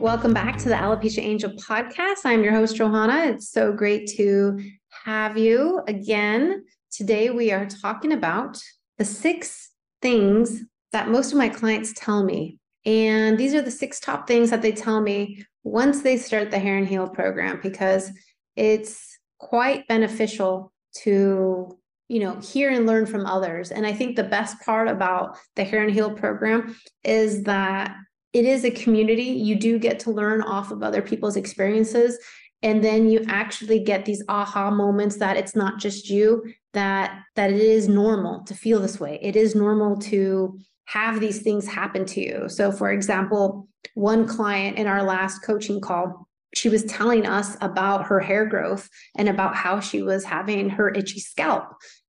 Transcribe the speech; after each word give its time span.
Welcome 0.00 0.32
back 0.32 0.56
to 0.60 0.70
the 0.70 0.76
Alopecia 0.76 1.18
Angel 1.18 1.50
podcast. 1.50 2.20
I'm 2.24 2.42
your 2.42 2.54
host, 2.54 2.74
Johanna. 2.74 3.34
It's 3.34 3.50
so 3.50 3.70
great 3.70 4.08
to 4.16 4.58
have 5.04 5.36
you 5.36 5.82
again. 5.88 6.64
Today, 6.90 7.28
we 7.28 7.52
are 7.52 7.66
talking 7.66 8.12
about 8.12 8.58
the 8.96 9.04
six 9.04 9.72
things 10.00 10.62
that 10.92 11.10
most 11.10 11.32
of 11.32 11.38
my 11.38 11.50
clients 11.50 11.92
tell 11.94 12.24
me. 12.24 12.56
And 12.86 13.36
these 13.36 13.52
are 13.52 13.60
the 13.60 13.70
six 13.70 14.00
top 14.00 14.26
things 14.26 14.48
that 14.48 14.62
they 14.62 14.72
tell 14.72 15.02
me 15.02 15.44
once 15.64 16.00
they 16.00 16.16
start 16.16 16.50
the 16.50 16.58
Hair 16.58 16.78
and 16.78 16.88
Heal 16.88 17.06
program 17.06 17.60
because 17.62 18.10
it's 18.56 19.18
quite 19.38 19.86
beneficial 19.86 20.72
to 21.02 21.78
you 22.08 22.20
know 22.20 22.36
hear 22.40 22.70
and 22.70 22.86
learn 22.86 23.06
from 23.06 23.24
others 23.24 23.70
and 23.70 23.86
i 23.86 23.92
think 23.92 24.16
the 24.16 24.24
best 24.24 24.60
part 24.62 24.88
about 24.88 25.38
the 25.54 25.62
hair 25.62 25.80
and 25.80 25.92
heal 25.92 26.10
program 26.10 26.76
is 27.04 27.44
that 27.44 27.94
it 28.32 28.44
is 28.44 28.64
a 28.64 28.70
community. 28.70 29.24
You 29.24 29.56
do 29.56 29.78
get 29.78 29.98
to 30.00 30.10
learn 30.10 30.42
off 30.42 30.70
of 30.70 30.82
other 30.82 31.02
people's 31.02 31.36
experiences. 31.36 32.18
And 32.62 32.84
then 32.84 33.08
you 33.08 33.24
actually 33.26 33.82
get 33.82 34.04
these 34.04 34.22
aha 34.28 34.70
moments 34.70 35.16
that 35.16 35.36
it's 35.36 35.56
not 35.56 35.78
just 35.78 36.10
you, 36.10 36.44
that 36.74 37.18
that 37.34 37.50
it 37.50 37.60
is 37.60 37.88
normal 37.88 38.44
to 38.44 38.54
feel 38.54 38.80
this 38.80 39.00
way. 39.00 39.18
It 39.22 39.34
is 39.34 39.54
normal 39.54 39.96
to 39.98 40.58
have 40.84 41.20
these 41.20 41.42
things 41.42 41.66
happen 41.66 42.04
to 42.04 42.20
you. 42.20 42.48
So 42.48 42.70
for 42.70 42.92
example, 42.92 43.68
one 43.94 44.26
client 44.26 44.76
in 44.76 44.86
our 44.86 45.02
last 45.02 45.40
coaching 45.40 45.80
call, 45.80 46.28
she 46.54 46.68
was 46.68 46.84
telling 46.84 47.26
us 47.26 47.56
about 47.60 48.06
her 48.06 48.20
hair 48.20 48.44
growth 48.44 48.88
and 49.16 49.28
about 49.28 49.54
how 49.54 49.80
she 49.80 50.02
was 50.02 50.24
having 50.24 50.68
her 50.70 50.90
itchy 50.90 51.20
scalp. 51.20 51.64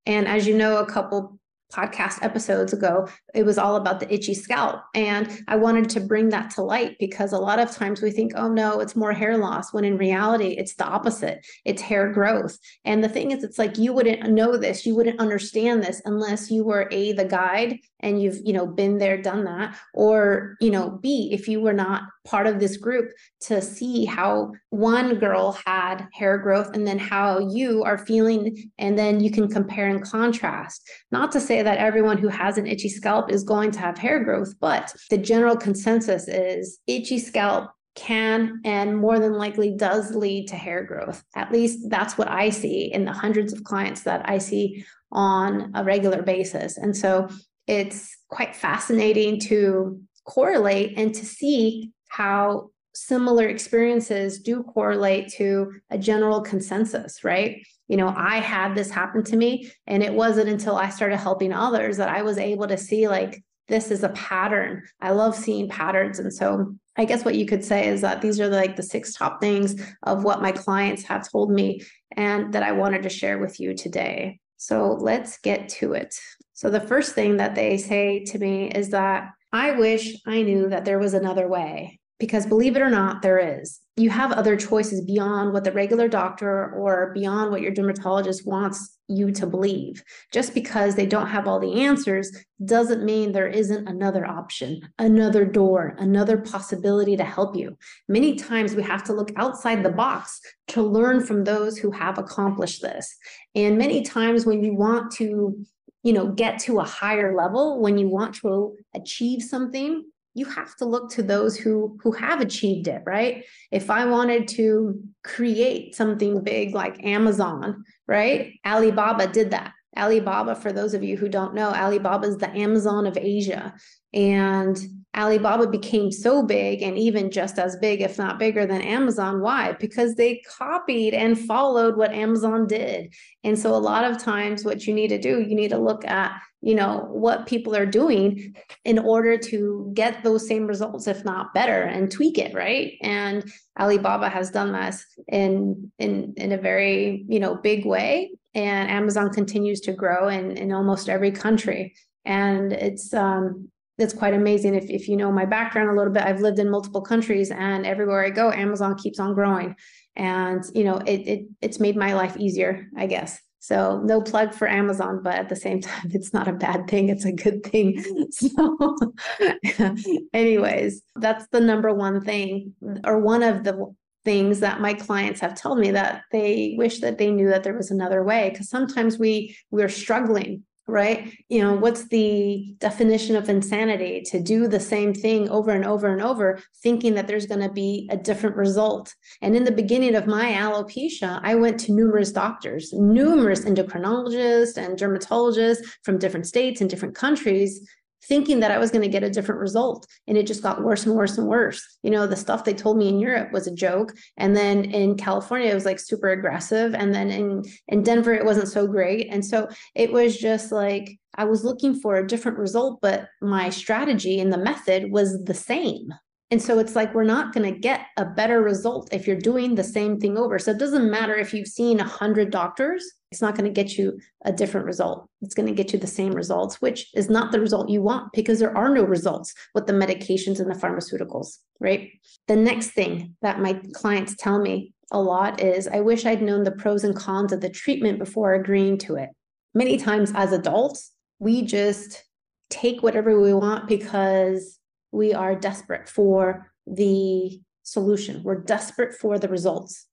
And 0.06 0.28
as 0.28 0.48
you 0.48 0.58
know, 0.58 0.78
a 0.78 0.86
couple 0.86 1.40
podcast 1.72 2.20
episodes 2.22 2.74
ago, 2.74 3.08
it 3.34 3.44
was 3.44 3.58
all 3.58 3.76
about 3.76 4.00
the 4.00 4.14
itchy 4.14 4.34
scalp. 4.34 4.82
And 4.94 5.44
I 5.48 5.56
wanted 5.56 5.90
to 5.92 6.00
bring 6.00 6.30
that 6.30 6.52
to 6.52 6.62
light 6.62 6.98
because 7.00 7.32
a 7.32 7.38
lot 7.38 7.60
of 7.60 7.72
times 7.72 8.02
we 8.02 8.12
think, 8.12 8.34
oh 8.36 8.50
no, 8.50 8.80
it's 8.80 8.96
more 8.96 9.14
hair 9.14 9.38
loss, 9.38 9.74
when 9.74 9.86
in 9.86 9.98
reality, 9.98 10.56
it's 10.58 10.76
the 10.76 10.86
opposite. 10.86 11.46
It's 11.66 11.82
hair 11.82 12.12
growth. 12.12 12.58
And 12.86 13.04
the 13.04 13.10
thing 13.10 13.32
is, 13.32 13.44
it's 13.44 13.60
like 13.60 13.78
you 13.78 13.94
wouldn't 13.94 14.30
know 14.30 14.58
this, 14.58 14.86
you 14.86 14.96
wouldn't 14.96 15.20
understand 15.20 15.84
this 15.84 16.02
unless 16.06 16.52
you 16.52 16.64
were 16.64 16.88
A, 16.92 17.14
the 17.14 17.26
guide 17.26 17.80
and 18.02 18.22
you've, 18.22 18.40
you 18.44 18.54
know, 18.54 18.66
been 18.66 18.98
there, 18.98 19.22
done 19.22 19.44
that, 19.46 19.78
or, 19.94 20.58
you 20.60 20.72
know, 20.72 20.90
B, 20.90 21.30
if 21.32 21.48
you 21.48 21.62
were 21.62 21.74
not 21.74 22.04
part 22.26 22.48
of 22.48 22.60
this 22.60 22.78
group 22.78 23.12
to 23.42 23.62
see 23.62 24.06
how 24.06 24.52
one 24.70 25.16
girl 25.16 25.58
had 25.66 26.08
hair 26.14 26.38
growth 26.38 26.76
and 26.76 26.86
then 26.86 27.00
how 27.00 27.40
you 27.40 27.84
are 27.84 27.98
feeling. 27.98 28.72
And 28.78 28.98
then 28.98 29.20
you 29.20 29.32
can 29.32 29.48
compare 29.48 29.88
and 29.88 30.04
contrast. 30.04 30.88
Not 31.12 31.32
to 31.34 31.40
say 31.40 31.62
that 31.62 31.78
everyone 31.78 32.18
who 32.18 32.28
has 32.28 32.58
an 32.58 32.68
itchy 32.68 32.90
scalp 32.90 33.32
is 33.32 33.44
going 33.44 33.72
to 33.72 33.80
have 33.80 33.98
hair 33.98 34.24
growth, 34.24 34.54
but 34.60 34.94
the 35.10 35.18
general 35.18 35.56
consensus 35.56 36.28
is 36.28 36.80
itchy 36.88 37.20
scalp 37.20 37.72
can 37.96 38.62
and 38.64 38.98
more 38.98 39.20
than 39.20 39.34
likely 39.34 39.76
does 39.76 40.16
lead 40.16 40.48
to 40.48 40.56
hair 40.56 40.84
growth. 40.84 41.24
At 41.36 41.52
least 41.52 41.90
that's 41.90 42.18
what 42.18 42.30
I 42.30 42.50
see 42.50 42.92
in 42.94 43.06
the 43.06 43.12
hundreds 43.12 43.52
of 43.52 43.64
clients 43.64 44.04
that 44.04 44.28
I 44.30 44.38
see 44.38 44.86
on 45.12 45.72
a 45.76 45.84
regular 45.84 46.22
basis. 46.22 46.78
And 46.78 46.96
so 46.96 47.28
it's 47.68 48.16
quite 48.30 48.56
fascinating 48.56 49.40
to 49.42 50.02
correlate 50.26 50.98
and 50.98 51.14
to 51.14 51.26
see 51.26 51.92
how 52.12 52.70
similar 52.94 53.48
experiences 53.48 54.42
do 54.42 54.64
correlate 54.64 55.30
to 55.30 55.72
a 55.90 55.98
general 55.98 56.42
consensus, 56.42 57.24
right? 57.24 57.66
You 57.88 57.96
know, 57.96 58.14
I 58.16 58.38
had 58.40 58.76
this 58.76 58.92
happen 58.92 59.24
to 59.24 59.38
me, 59.38 59.72
and 59.88 60.04
it 60.04 60.14
wasn't 60.14 60.50
until 60.50 60.76
I 60.76 60.90
started 60.90 61.18
helping 61.18 61.54
others 61.54 61.96
that 61.98 62.10
I 62.10 62.22
was 62.22 62.38
able 62.38 62.68
to 62.68 62.78
see, 62.78 63.08
like, 63.08 63.42
this 63.70 63.92
is 63.92 64.04
a 64.04 64.10
pattern. 64.10 64.84
I 65.00 65.12
love 65.12 65.36
seeing 65.36 65.70
patterns. 65.70 66.20
And 66.20 66.34
so 66.34 66.76
I 66.98 67.06
guess 67.06 67.24
what 67.24 67.36
you 67.36 67.46
could 67.46 67.64
say 67.64 67.88
is 67.88 68.02
that 68.02 68.22
these 68.22 68.42
are 68.42 68.50
like 68.50 68.76
the 68.76 68.84
six 68.84 69.14
top 69.14 69.40
things 69.40 69.82
of 70.04 70.26
what 70.26 70.42
my 70.42 70.52
clients 70.52 71.04
have 71.04 71.32
told 71.32 71.50
me 71.50 71.82
and 72.18 72.54
that 72.54 72.64
I 72.64 72.74
wanted 72.74 73.04
to 73.04 73.10
share 73.10 73.40
with 73.40 73.62
you 73.62 73.74
today. 73.74 74.42
So 74.58 74.98
let's 75.00 75.38
get 75.38 75.70
to 75.70 75.94
it. 75.94 76.14
So 76.54 76.70
the 76.70 76.82
first 76.82 77.16
thing 77.16 77.38
that 77.38 77.56
they 77.56 77.78
say 77.78 78.26
to 78.26 78.38
me 78.38 78.70
is 78.70 78.90
that 78.90 79.30
I 79.54 79.72
wish 79.72 80.18
I 80.28 80.42
knew 80.42 80.68
that 80.68 80.84
there 80.84 81.00
was 81.00 81.14
another 81.14 81.48
way 81.48 82.01
because 82.22 82.46
believe 82.46 82.76
it 82.76 82.84
or 82.84 82.90
not, 82.90 83.24
there 83.24 83.40
is. 83.40 83.80
You 83.98 84.12
have 84.12 84.32
other 84.32 84.56
choices 84.56 85.02
beyond 85.02 85.54
what 85.54 85.64
the 85.64 85.72
regular 85.72 86.08
doctor 86.08 86.72
or 86.76 87.12
beyond 87.16 87.50
what 87.50 87.62
your 87.62 87.72
dermatologist 87.72 88.46
wants 88.46 89.00
you 89.08 89.32
to 89.32 89.48
believe. 89.48 90.04
Just 90.32 90.54
because 90.54 90.94
they 90.94 91.08
don't 91.08 91.28
have 91.28 91.48
all 91.48 91.60
the 91.60 91.82
answers 91.82 92.32
doesn't 92.64 93.04
mean 93.04 93.32
there 93.32 93.48
isn't 93.48 93.88
another 93.88 94.24
option, 94.24 94.88
another 95.00 95.46
door, 95.46 95.96
another 95.98 96.38
possibility 96.38 97.18
to 97.18 97.24
help 97.24 97.56
you. 97.56 97.76
Many 98.08 98.36
times 98.36 98.76
we 98.76 98.84
have 98.84 99.04
to 99.06 99.14
look 99.14 99.32
outside 99.36 99.82
the 99.82 99.90
box 99.90 100.40
to 100.68 100.84
learn 100.84 101.26
from 101.26 101.44
those 101.44 101.80
who 101.80 101.90
have 101.90 102.20
accomplished 102.20 102.84
this. 102.84 103.18
And 103.56 103.80
many 103.80 104.04
times 104.04 104.46
when 104.46 104.64
you 104.64 104.76
want 104.76 105.12
to 105.14 105.66
you 106.04 106.14
know 106.14 106.30
get 106.30 106.58
to 106.58 106.80
a 106.80 106.84
higher 106.84 107.36
level 107.36 107.80
when 107.80 107.96
you 107.96 108.08
want 108.08 108.34
to 108.34 108.76
achieve 108.96 109.44
something 109.44 110.04
you 110.34 110.46
have 110.46 110.76
to 110.78 110.86
look 110.86 111.12
to 111.12 111.24
those 111.24 111.58
who 111.58 111.98
who 112.02 112.12
have 112.12 112.42
achieved 112.42 112.88
it 112.88 113.02
right? 113.06 113.46
If 113.72 113.90
i 113.90 114.06
wanted 114.06 114.48
to 114.50 115.02
create 115.24 115.96
something 115.96 116.42
big 116.44 116.74
like 116.74 117.04
amazon 117.06 117.84
right? 118.08 118.54
Alibaba 118.66 119.28
did 119.28 119.52
that 119.52 119.74
alibaba 119.98 120.56
for 120.56 120.72
those 120.72 120.94
of 120.94 121.04
you 121.04 121.18
who 121.18 121.28
don't 121.28 121.54
know 121.54 121.72
alibaba 121.74 122.28
is 122.28 122.38
the 122.38 122.50
amazon 122.50 123.06
of 123.06 123.18
asia 123.18 123.74
and 124.14 124.78
Alibaba 125.16 125.68
became 125.68 126.10
so 126.10 126.42
big 126.42 126.82
and 126.82 126.98
even 126.98 127.32
just 127.32 127.60
as 127.60 127.76
big, 127.78 128.02
if 128.02 128.18
not 128.18 128.40
bigger 128.40 128.66
than 128.66 128.82
Amazon. 128.82 129.42
Why? 129.42 129.74
Because 129.74 130.16
they 130.16 130.42
copied 130.58 131.14
and 131.14 131.38
followed 131.38 131.98
what 131.98 132.14
Amazon 132.14 132.66
did. 132.66 133.14
And 133.44 133.60
so 133.60 133.76
a 133.76 133.78
lot 133.78 134.06
of 134.06 134.18
times 134.18 134.64
what 134.64 134.88
you 134.88 134.94
need 134.94 135.10
to 135.10 135.18
do, 135.18 135.42
you 135.42 135.54
need 135.54 135.70
to 135.70 135.78
look 135.78 136.06
at, 136.06 136.42
you 136.62 136.76
know, 136.76 137.08
what 137.10 137.46
people 137.46 137.76
are 137.76 137.86
doing 137.86 138.56
in 138.86 139.00
order 139.00 139.38
to 139.38 139.92
get 139.94 140.24
those 140.24 140.48
same 140.48 140.66
results, 140.66 141.08
if 141.08 141.26
not 141.26 141.54
better, 141.54 141.84
and 141.84 142.10
tweak 142.10 142.38
it, 142.38 142.54
right? 142.54 142.94
And 143.02 143.52
Alibaba 143.78 144.30
has 144.30 144.52
done 144.52 144.72
this 144.72 145.06
in 145.28 145.92
in 146.00 146.36
in 146.38 146.52
a 146.54 146.58
very, 146.58 147.26
you 147.28 147.40
know, 147.40 147.56
big 147.56 147.86
way. 147.86 148.32
And 148.54 148.90
Amazon 148.90 149.30
continues 149.32 149.80
to 149.82 149.94
grow 149.94 150.28
in, 150.28 150.58
in 150.58 150.72
almost 150.72 151.10
every 151.10 151.32
country. 151.32 151.94
And 152.26 152.74
it's 152.74 153.14
um 153.14 153.70
that's 153.98 154.14
quite 154.14 154.34
amazing. 154.34 154.74
If, 154.76 154.90
if 154.90 155.08
you 155.08 155.16
know 155.16 155.32
my 155.32 155.46
background 155.46 155.90
a 155.90 155.94
little 155.94 156.12
bit, 156.12 156.24
I've 156.24 156.42
lived 156.42 156.60
in 156.60 156.70
multiple 156.70 157.02
countries 157.02 157.52
and 157.52 157.86
everywhere 157.86 158.26
I 158.26 158.32
go, 158.32 158.52
Amazon 158.52 158.98
keeps 158.98 159.20
on 159.20 159.34
growing. 159.34 159.76
And, 160.16 160.64
you 160.74 160.84
know, 160.84 160.98
it, 160.98 161.28
it 161.28 161.46
it's 161.62 161.80
made 161.80 161.96
my 161.96 162.14
life 162.14 162.36
easier, 162.38 162.88
I 162.98 163.06
guess. 163.06 163.40
So 163.60 164.02
no 164.04 164.20
plug 164.22 164.56
for 164.56 164.68
Amazon, 164.68 165.22
but 165.24 165.36
at 165.36 165.50
the 165.50 165.56
same 165.56 165.82
time, 165.82 166.10
it's 166.12 166.34
not 166.34 166.48
a 166.48 166.54
bad 166.54 166.88
thing. 166.88 167.10
It's 167.10 167.26
a 167.26 167.32
good 167.32 167.64
thing. 167.64 168.04
So 168.32 168.98
anyways, 170.34 171.04
that's 171.16 171.48
the 171.52 171.60
number 171.60 171.94
one 171.94 172.22
thing 172.22 172.74
or 173.04 173.20
one 173.20 173.44
of 173.44 173.64
the 173.64 173.94
things 174.24 174.60
that 174.60 174.82
my 174.82 174.94
clients 174.94 175.40
have 175.40 175.56
told 175.56 175.80
me 175.80 175.92
that 175.92 176.24
they 176.32 176.76
wish 176.78 177.00
that 177.00 177.18
they 177.18 177.32
knew 177.32 177.50
that 177.50 177.64
there 177.64 177.76
was 177.76 177.92
another 177.92 178.24
way 178.24 178.50
because 178.50 178.70
sometimes 178.70 179.18
we 179.18 179.58
we're 179.72 179.90
struggling 179.90 180.64
right? 180.92 181.34
You 181.48 181.62
know, 181.62 181.74
what's 181.74 182.08
the 182.10 182.76
definition 182.80 183.36
of 183.36 183.50
insanity 183.50 184.22
to 184.28 184.42
do 184.42 184.68
the 184.68 184.80
same 184.80 185.14
thing 185.14 185.50
over 185.50 185.72
and 185.72 185.86
over 185.86 186.12
and 186.12 186.22
over, 186.22 186.60
thinking 186.84 187.14
that 187.16 187.28
there's 187.28 187.46
going 187.46 187.62
to 187.62 187.72
be 187.72 188.10
a 188.12 188.18
different 188.18 188.56
result? 188.56 189.14
And 189.42 189.56
in 189.56 189.64
the 189.64 189.72
beginning 189.72 190.16
of 190.16 190.28
my 190.28 190.52
alopecia, 190.52 191.40
I 191.44 191.56
went 191.56 191.80
to 191.82 191.94
numerous 191.94 192.32
doctors, 192.32 192.92
numerous 192.94 193.66
endocrinologists 193.66 194.78
and 194.78 194.98
dermatologists 194.98 195.80
from 196.04 196.20
different 196.20 196.48
states 196.48 196.82
and 196.82 196.90
different 196.90 197.16
countries 197.16 197.88
thinking 198.24 198.60
that 198.60 198.72
I 198.72 198.78
was 198.78 198.92
going 198.92 199.02
to 199.02 199.08
get 199.08 199.24
a 199.24 199.30
different 199.30 199.62
result. 199.62 200.08
And 200.28 200.38
it 200.38 200.48
just 200.48 200.64
got 200.64 200.84
worse 200.84 201.06
and 201.06 201.16
worse 201.16 201.38
and 201.38 201.48
worse. 201.48 201.98
You 202.04 202.12
know, 202.12 202.28
the 202.28 202.36
stuff 202.36 202.64
they 202.64 202.74
told 202.74 202.98
me 202.98 203.10
in 203.10 203.20
Europe 203.20 203.52
was 203.52 203.68
a 203.68 203.74
joke. 203.74 204.14
And 204.38 204.56
then 204.56 204.86
in 204.86 205.18
California, 205.18 205.70
it 205.70 205.76
was 205.76 205.86
like 205.86 206.00
super 206.00 206.30
aggressive. 206.30 206.94
And 206.94 207.14
then 207.14 207.32
in, 207.32 207.64
in 207.88 208.04
Denver, 208.04 208.34
it 208.34 208.46
wasn't 208.46 208.68
so 208.68 208.88
great. 208.88 209.28
And 209.30 209.46
so 209.46 209.70
it 209.96 210.12
was 210.12 210.38
just 210.38 210.72
like, 210.72 211.18
I 211.36 211.46
was 211.46 211.64
looking 211.64 211.96
for 212.00 212.18
a 212.18 212.28
different 212.28 212.58
result, 212.58 213.00
but 213.02 213.30
my 213.42 213.70
strategy 213.70 214.40
and 214.40 214.52
the 214.52 214.58
method 214.58 215.12
was 215.12 215.44
the 215.44 215.54
same. 215.54 216.14
And 216.52 216.62
so 216.62 216.80
it's 216.80 216.98
like 216.98 217.16
we're 217.16 217.24
not 217.24 217.54
going 217.54 217.74
to 217.74 217.80
get 217.80 218.08
a 218.18 218.26
better 218.26 218.62
result 218.62 219.08
if 219.14 219.26
you're 219.26 219.40
doing 219.40 219.74
the 219.74 219.86
same 219.86 220.20
thing 220.20 220.38
over. 220.38 220.60
So 220.60 220.72
it 220.72 220.80
doesn't 220.80 221.10
matter 221.10 221.34
if 221.36 221.54
you've 221.54 221.68
seen 221.68 221.98
100 221.98 222.52
doctors, 222.52 223.04
it's 223.32 223.42
not 223.42 223.56
going 223.56 223.74
to 223.74 223.84
get 223.84 223.98
you 223.98 224.20
a 224.44 224.52
different 224.52 224.86
result. 224.86 225.30
It's 225.42 225.54
going 225.54 225.68
to 225.68 225.74
get 225.74 225.94
you 225.94 226.00
the 226.00 226.08
same 226.08 226.34
results, 226.34 226.82
which 226.82 227.08
is 227.16 227.30
not 227.30 227.54
the 227.54 227.62
result 227.62 227.90
you 227.90 228.02
want 228.02 228.34
because 228.34 228.60
there 228.60 228.78
are 228.78 228.94
no 228.94 229.04
results 229.04 229.54
with 229.74 229.88
the 229.88 229.94
medications 229.94 230.60
and 230.60 230.70
the 230.70 230.76
pharmaceuticals, 230.76 231.58
right? 231.80 232.10
The 232.50 232.58
next 232.58 232.90
thing 232.90 233.38
that 233.42 233.62
my 233.62 233.80
clients 233.94 234.36
tell 234.36 234.60
me 234.60 234.94
a 235.12 235.22
lot 235.22 235.62
is 235.62 235.88
I 235.88 236.02
wish 236.02 236.26
I'd 236.26 236.42
known 236.42 236.64
the 236.64 236.72
pros 236.72 237.06
and 237.06 237.16
cons 237.16 237.54
of 237.54 237.62
the 237.62 237.70
treatment 237.70 238.20
before 238.20 238.54
agreeing 238.54 238.98
to 239.00 239.16
it. 239.16 239.30
Many 239.74 239.96
times 239.96 240.34
as 240.36 240.52
adults, 240.52 241.12
we 241.40 241.62
just 241.62 242.26
take 242.70 243.02
whatever 243.02 243.40
we 243.40 243.54
want 243.54 243.88
because 243.88 244.80
we 245.12 245.34
are 245.34 245.56
desperate 245.56 246.08
for 246.08 246.72
the 246.88 247.62
solution. 247.84 248.44
We're 248.44 248.62
desperate 248.62 249.14
for 249.14 249.38
the 249.38 249.50
results. 249.50 250.08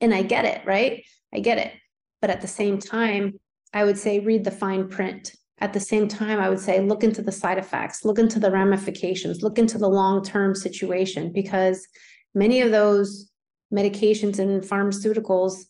And 0.00 0.14
I 0.14 0.22
get 0.22 0.44
it, 0.44 0.64
right? 0.66 1.04
I 1.32 1.40
get 1.40 1.58
it. 1.58 1.72
But 2.20 2.30
at 2.30 2.40
the 2.40 2.48
same 2.48 2.78
time, 2.78 3.38
I 3.72 3.84
would 3.84 3.98
say 3.98 4.20
read 4.20 4.44
the 4.44 4.50
fine 4.50 4.88
print. 4.88 5.34
At 5.58 5.72
the 5.72 5.80
same 5.80 6.08
time, 6.08 6.40
I 6.40 6.48
would 6.48 6.58
say 6.58 6.80
look 6.80 7.04
into 7.04 7.22
the 7.22 7.32
side 7.32 7.58
effects, 7.58 8.04
look 8.04 8.18
into 8.18 8.40
the 8.40 8.50
ramifications, 8.50 9.42
look 9.42 9.58
into 9.58 9.78
the 9.78 9.88
long 9.88 10.24
term 10.24 10.54
situation, 10.54 11.32
because 11.32 11.86
many 12.34 12.62
of 12.62 12.70
those 12.70 13.30
medications 13.72 14.38
and 14.38 14.62
pharmaceuticals 14.62 15.64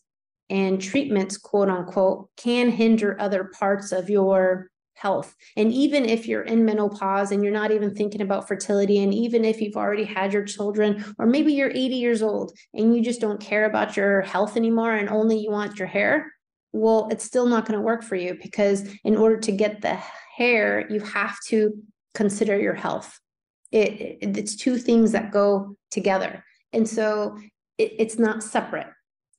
and 0.49 0.81
treatments, 0.81 1.37
quote 1.37 1.69
unquote, 1.69 2.29
can 2.37 2.69
hinder 2.69 3.19
other 3.19 3.51
parts 3.57 3.91
of 3.91 4.09
your 4.09 4.70
health. 5.01 5.35
And 5.57 5.73
even 5.73 6.05
if 6.05 6.27
you're 6.27 6.43
in 6.43 6.63
menopause 6.63 7.31
and 7.31 7.43
you're 7.43 7.51
not 7.51 7.71
even 7.71 7.95
thinking 7.95 8.21
about 8.21 8.47
fertility, 8.47 9.03
and 9.03 9.13
even 9.13 9.43
if 9.43 9.59
you've 9.59 9.75
already 9.75 10.03
had 10.03 10.31
your 10.31 10.43
children, 10.43 11.03
or 11.17 11.25
maybe 11.25 11.53
you're 11.53 11.71
80 11.71 11.95
years 11.95 12.21
old 12.21 12.51
and 12.73 12.95
you 12.95 13.03
just 13.03 13.19
don't 13.19 13.41
care 13.41 13.65
about 13.65 13.97
your 13.97 14.21
health 14.21 14.55
anymore 14.55 14.93
and 14.93 15.09
only 15.09 15.39
you 15.39 15.49
want 15.49 15.79
your 15.79 15.87
hair, 15.87 16.31
well, 16.71 17.07
it's 17.11 17.25
still 17.25 17.47
not 17.47 17.65
going 17.65 17.77
to 17.77 17.83
work 17.83 18.03
for 18.03 18.15
you 18.15 18.37
because 18.41 18.87
in 19.03 19.17
order 19.17 19.37
to 19.37 19.51
get 19.51 19.81
the 19.81 19.97
hair, 20.37 20.87
you 20.89 20.99
have 20.99 21.35
to 21.47 21.73
consider 22.13 22.59
your 22.59 22.75
health. 22.75 23.19
It, 23.71 24.19
it 24.21 24.37
it's 24.37 24.55
two 24.55 24.77
things 24.77 25.13
that 25.13 25.31
go 25.31 25.75
together. 25.89 26.43
And 26.73 26.87
so 26.87 27.39
it, 27.77 27.93
it's 27.97 28.19
not 28.19 28.43
separate. 28.43 28.87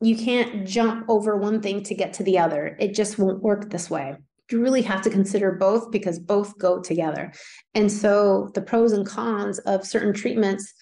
You 0.01 0.17
can't 0.17 0.67
jump 0.67 1.07
over 1.09 1.37
one 1.37 1.63
thing 1.63 1.85
to 1.85 1.95
get 1.95 2.15
to 2.15 2.25
the 2.25 2.41
other. 2.41 2.77
It 2.81 2.95
just 2.95 3.19
won't 3.19 3.43
work 3.43 3.71
this 3.71 3.89
way 3.89 4.17
you 4.53 4.63
really 4.63 4.83
have 4.83 5.03
to 5.03 5.11
consider 5.11 5.53
both 5.53 5.91
because 5.91 6.19
both 6.19 6.57
go 6.59 6.81
together. 6.81 7.33
And 7.75 7.91
so 7.91 8.51
the 8.55 8.63
pros 8.63 8.93
and 8.93 9.07
cons 9.07 9.59
of 9.61 9.87
certain 9.87 10.13
treatments 10.13 10.73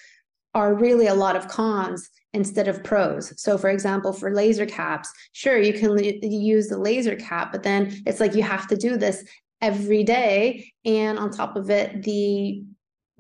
are 0.55 0.75
really 0.75 1.07
a 1.07 1.15
lot 1.15 1.37
of 1.37 1.49
cons 1.49 2.11
instead 2.33 2.69
of 2.69 2.85
pros. 2.85 3.33
So, 3.41 3.57
for 3.57 3.71
example, 3.71 4.13
for 4.13 4.35
laser 4.35 4.67
caps, 4.67 5.11
sure, 5.33 5.59
you 5.59 5.73
can 5.73 5.99
use 6.23 6.69
the 6.69 6.79
laser 6.79 7.17
cap, 7.17 7.53
but 7.53 7.63
then 7.63 8.03
it's 8.07 8.21
like 8.21 8.35
you 8.35 8.43
have 8.43 8.67
to 8.69 8.77
do 8.77 8.97
this 8.97 9.25
every 9.61 10.05
day. 10.05 10.73
And 10.85 11.19
on 11.19 11.31
top 11.31 11.57
of 11.57 11.71
it, 11.71 12.03
the 12.03 12.63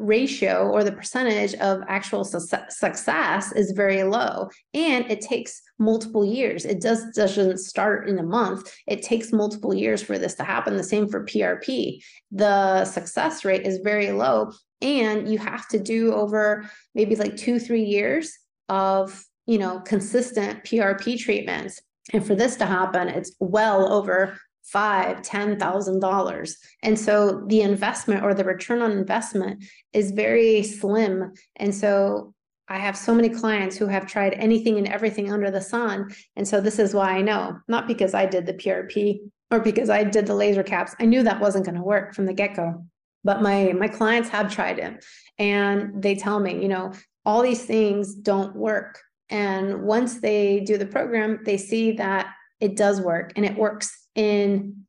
ratio 0.00 0.68
or 0.68 0.82
the 0.82 0.92
percentage 0.92 1.54
of 1.56 1.82
actual 1.86 2.24
su- 2.24 2.40
success 2.68 3.52
is 3.52 3.72
very 3.72 4.02
low. 4.02 4.48
And 4.72 5.08
it 5.10 5.20
takes 5.20 5.60
multiple 5.78 6.24
years. 6.24 6.64
It 6.64 6.80
does 6.80 7.04
doesn't 7.14 7.58
start 7.58 8.08
in 8.08 8.18
a 8.18 8.22
month. 8.22 8.72
It 8.86 9.02
takes 9.02 9.32
multiple 9.32 9.74
years 9.74 10.02
for 10.02 10.18
this 10.18 10.34
to 10.36 10.44
happen. 10.44 10.76
The 10.76 10.82
same 10.82 11.06
for 11.08 11.24
prp 11.24 12.02
the 12.30 12.84
success 12.84 13.44
rate 13.44 13.66
is 13.66 13.78
very 13.78 14.12
low 14.12 14.52
and 14.80 15.28
you 15.28 15.38
have 15.38 15.68
to 15.68 15.78
do 15.78 16.14
over 16.14 16.68
maybe 16.94 17.16
like 17.16 17.36
2 17.36 17.58
3 17.58 17.82
years 17.82 18.32
of 18.68 19.24
you 19.46 19.58
know 19.58 19.80
consistent 19.80 20.64
prp 20.64 21.18
treatments. 21.18 21.80
And 22.12 22.26
for 22.26 22.34
this 22.34 22.56
to 22.56 22.66
happen 22.66 23.08
it's 23.08 23.32
well 23.38 23.92
over 23.92 24.38
five, 24.72 25.22
ten 25.22 25.58
thousand 25.58 26.00
dollars. 26.00 26.56
And 26.82 26.98
so 26.98 27.44
the 27.46 27.62
investment 27.62 28.24
or 28.24 28.34
the 28.34 28.44
return 28.44 28.82
on 28.82 28.92
investment 28.92 29.64
is 29.92 30.12
very 30.12 30.62
slim. 30.62 31.32
And 31.56 31.74
so 31.74 32.34
I 32.68 32.78
have 32.78 32.96
so 32.96 33.14
many 33.14 33.28
clients 33.28 33.76
who 33.76 33.86
have 33.86 34.06
tried 34.06 34.34
anything 34.34 34.78
and 34.78 34.86
everything 34.86 35.32
under 35.32 35.50
the 35.50 35.60
sun. 35.60 36.14
And 36.36 36.46
so 36.46 36.60
this 36.60 36.78
is 36.78 36.94
why 36.94 37.10
I 37.10 37.20
know, 37.20 37.58
not 37.66 37.88
because 37.88 38.14
I 38.14 38.26
did 38.26 38.46
the 38.46 38.54
PRP 38.54 39.18
or 39.50 39.58
because 39.58 39.90
I 39.90 40.04
did 40.04 40.26
the 40.26 40.36
laser 40.36 40.62
caps. 40.62 40.94
I 41.00 41.06
knew 41.06 41.24
that 41.24 41.40
wasn't 41.40 41.64
going 41.64 41.74
to 41.74 41.82
work 41.82 42.14
from 42.14 42.26
the 42.26 42.32
get-go. 42.32 42.84
But 43.22 43.42
my 43.42 43.72
my 43.72 43.88
clients 43.88 44.30
have 44.30 44.50
tried 44.54 44.78
it 44.78 45.04
and 45.38 46.02
they 46.02 46.14
tell 46.14 46.40
me, 46.40 46.62
you 46.62 46.68
know, 46.68 46.92
all 47.26 47.42
these 47.42 47.64
things 47.64 48.14
don't 48.14 48.56
work. 48.56 48.98
And 49.28 49.82
once 49.82 50.20
they 50.20 50.60
do 50.60 50.78
the 50.78 50.86
program, 50.86 51.40
they 51.44 51.56
see 51.56 51.92
that 51.92 52.32
it 52.60 52.76
does 52.76 53.00
work 53.00 53.32
and 53.36 53.44
it 53.44 53.56
works 53.56 54.06
in 54.14 54.84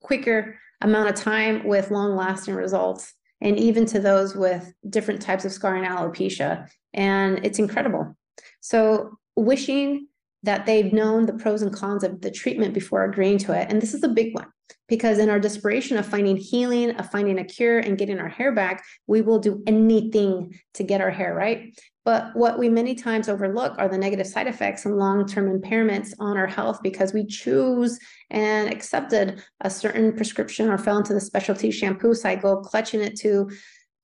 quicker 0.00 0.58
amount 0.80 1.08
of 1.08 1.14
time 1.14 1.64
with 1.64 1.90
long 1.90 2.16
lasting 2.16 2.54
results 2.54 3.14
and 3.40 3.58
even 3.58 3.86
to 3.86 4.00
those 4.00 4.34
with 4.34 4.72
different 4.90 5.22
types 5.22 5.44
of 5.44 5.52
scarring 5.52 5.84
alopecia 5.84 6.68
and 6.94 7.44
it's 7.44 7.58
incredible. 7.58 8.16
So 8.60 9.18
wishing 9.36 10.08
that 10.42 10.66
they've 10.66 10.92
known 10.92 11.26
the 11.26 11.32
pros 11.34 11.62
and 11.62 11.72
cons 11.72 12.04
of 12.04 12.20
the 12.20 12.30
treatment 12.30 12.74
before 12.74 13.04
agreeing 13.04 13.38
to 13.38 13.52
it 13.52 13.68
and 13.70 13.80
this 13.80 13.94
is 13.94 14.02
a 14.02 14.08
big 14.08 14.34
one 14.34 14.46
because 14.88 15.18
in 15.18 15.30
our 15.30 15.38
desperation 15.38 15.96
of 15.96 16.04
finding 16.04 16.36
healing 16.36 16.90
of 16.96 17.10
finding 17.10 17.38
a 17.38 17.44
cure 17.44 17.78
and 17.78 17.98
getting 17.98 18.18
our 18.18 18.28
hair 18.28 18.52
back 18.52 18.84
we 19.06 19.22
will 19.22 19.38
do 19.38 19.62
anything 19.66 20.58
to 20.74 20.82
get 20.82 21.00
our 21.00 21.10
hair 21.10 21.34
right 21.34 21.78
but 22.04 22.34
what 22.34 22.58
we 22.58 22.68
many 22.68 22.94
times 22.94 23.28
overlook 23.28 23.74
are 23.78 23.88
the 23.88 23.98
negative 23.98 24.26
side 24.26 24.48
effects 24.48 24.84
and 24.84 24.96
long 24.96 25.26
term 25.26 25.48
impairments 25.48 26.12
on 26.18 26.36
our 26.36 26.46
health 26.46 26.80
because 26.82 27.12
we 27.12 27.24
choose 27.26 27.98
and 28.30 28.72
accepted 28.72 29.42
a 29.60 29.70
certain 29.70 30.12
prescription 30.12 30.68
or 30.68 30.78
fell 30.78 30.98
into 30.98 31.14
the 31.14 31.20
specialty 31.20 31.70
shampoo 31.70 32.14
cycle, 32.14 32.62
clutching 32.62 33.00
it 33.00 33.16
to 33.20 33.48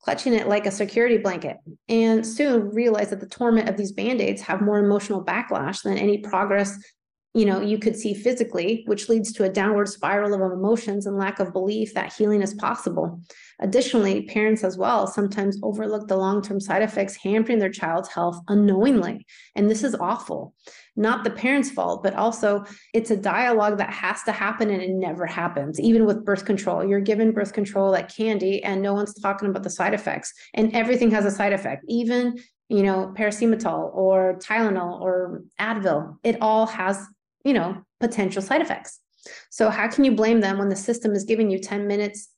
clutching 0.01 0.33
it 0.33 0.47
like 0.47 0.65
a 0.65 0.71
security 0.71 1.19
blanket 1.19 1.57
and 1.89 2.25
soon 2.25 2.71
realize 2.71 3.11
that 3.11 3.21
the 3.21 3.27
torment 3.27 3.69
of 3.69 3.77
these 3.77 3.93
band-aids 3.93 4.41
have 4.41 4.61
more 4.61 4.79
emotional 4.79 5.25
backlash 5.25 5.83
than 5.83 5.99
any 5.99 6.19
progress 6.19 6.79
you 7.35 7.45
know 7.45 7.61
you 7.61 7.79
could 7.79 7.97
see 7.97 8.15
physically 8.15 8.83
which 8.87 9.09
leads 9.09 9.33
to 9.33 9.45
a 9.45 9.49
downward 9.49 9.89
spiral 9.89 10.35
of 10.35 10.53
emotions 10.53 11.07
and 11.07 11.19
lack 11.19 11.41
of 11.41 11.53
belief 11.53 11.93
that 11.95 12.13
healing 12.13 12.43
is 12.43 12.55
possible. 12.55 13.21
Additionally 13.61 14.23
parents 14.23 14.65
as 14.65 14.79
well 14.79 15.07
sometimes 15.07 15.59
overlook 15.63 16.09
the 16.09 16.17
long-term 16.17 16.59
side 16.59 16.83
effects 16.83 17.17
hampering 17.17 17.59
their 17.59 17.71
child's 17.71 18.09
health 18.09 18.41
unknowingly. 18.49 19.27
And 19.55 19.71
this 19.71 19.85
is 19.85 19.95
awful. 19.95 20.55
Not 20.97 21.23
the 21.23 21.31
parents 21.31 21.71
fault 21.71 22.03
but 22.03 22.15
also 22.15 22.65
it's 22.95 23.11
a 23.11 23.17
dialogue 23.17 23.79
that 23.79 23.93
has 23.93 24.23
to 24.23 24.33
happen 24.33 24.71
and 24.71 24.83
it 24.83 24.91
never 24.91 25.27
happens. 25.27 25.79
Even 25.79 26.07
with 26.07 26.25
birth 26.25 26.47
control 26.47 26.85
you're 26.85 27.01
given 27.01 27.33
birth 27.33 27.53
control 27.53 27.91
like 27.91 28.15
candy 28.15 28.65
and 28.65 28.81
no 28.81 28.95
one's 28.95 29.15
talking 29.15 29.51
about 29.51 29.63
the 29.65 29.71
side 29.71 29.93
effects. 29.93 30.33
And 30.55 30.75
everything 30.75 31.11
has 31.11 31.27
a 31.27 31.31
side 31.31 31.53
effect. 31.53 31.85
Even 31.89 32.39
you 32.71 32.83
know 32.83 33.15
paracetamol 33.17 33.95
or 33.95 34.39
tylenol 34.43 35.01
or 35.01 35.43
advil 35.59 36.17
it 36.23 36.37
all 36.43 36.67
has 36.67 37.07
you 37.49 37.55
know, 37.55 37.83
potential 37.99 38.43
side 38.43 38.61
effects. 38.61 39.01
So 39.51 39.71
how 39.71 39.89
can 39.89 40.05
you 40.05 40.13
blame 40.13 40.41
them 40.41 40.59
when 40.59 40.69
the 40.69 40.77
system 40.77 41.13
is 41.13 41.25
giving 41.25 41.51
you 41.51 41.59
10 41.59 41.87
minutes 41.87 42.29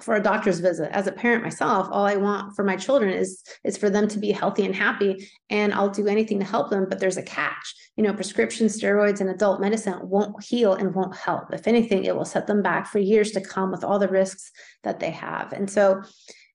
for 0.00 0.14
a 0.14 0.22
doctor's 0.22 0.58
visit? 0.58 0.90
As 0.90 1.06
a 1.06 1.12
parent 1.12 1.44
myself 1.44 1.86
all 1.92 2.06
i 2.06 2.16
want 2.16 2.56
for 2.56 2.64
my 2.64 2.76
children 2.76 3.12
is 3.12 3.42
is 3.62 3.76
for 3.76 3.90
them 3.90 4.08
to 4.08 4.18
be 4.18 4.32
healthy 4.32 4.64
and 4.64 4.74
happy 4.74 5.28
and 5.50 5.72
i'll 5.74 5.90
do 5.90 6.08
anything 6.08 6.38
to 6.38 6.46
help 6.46 6.70
them 6.70 6.86
but 6.88 6.98
there's 6.98 7.18
a 7.18 7.22
catch. 7.22 7.74
You 7.96 8.04
know 8.04 8.14
prescription 8.14 8.68
steroids 8.68 9.20
and 9.20 9.28
adult 9.28 9.60
medicine 9.60 9.98
won't 10.02 10.42
heal 10.42 10.72
and 10.72 10.94
won't 10.94 11.14
help. 11.14 11.52
If 11.52 11.68
anything 11.68 12.04
it 12.04 12.16
will 12.16 12.24
set 12.24 12.46
them 12.46 12.62
back 12.62 12.86
for 12.86 12.98
years 12.98 13.32
to 13.32 13.40
come 13.42 13.70
with 13.70 13.84
all 13.84 13.98
the 13.98 14.08
risks 14.08 14.50
that 14.82 14.98
they 14.98 15.10
have. 15.10 15.52
And 15.52 15.70
so 15.70 16.02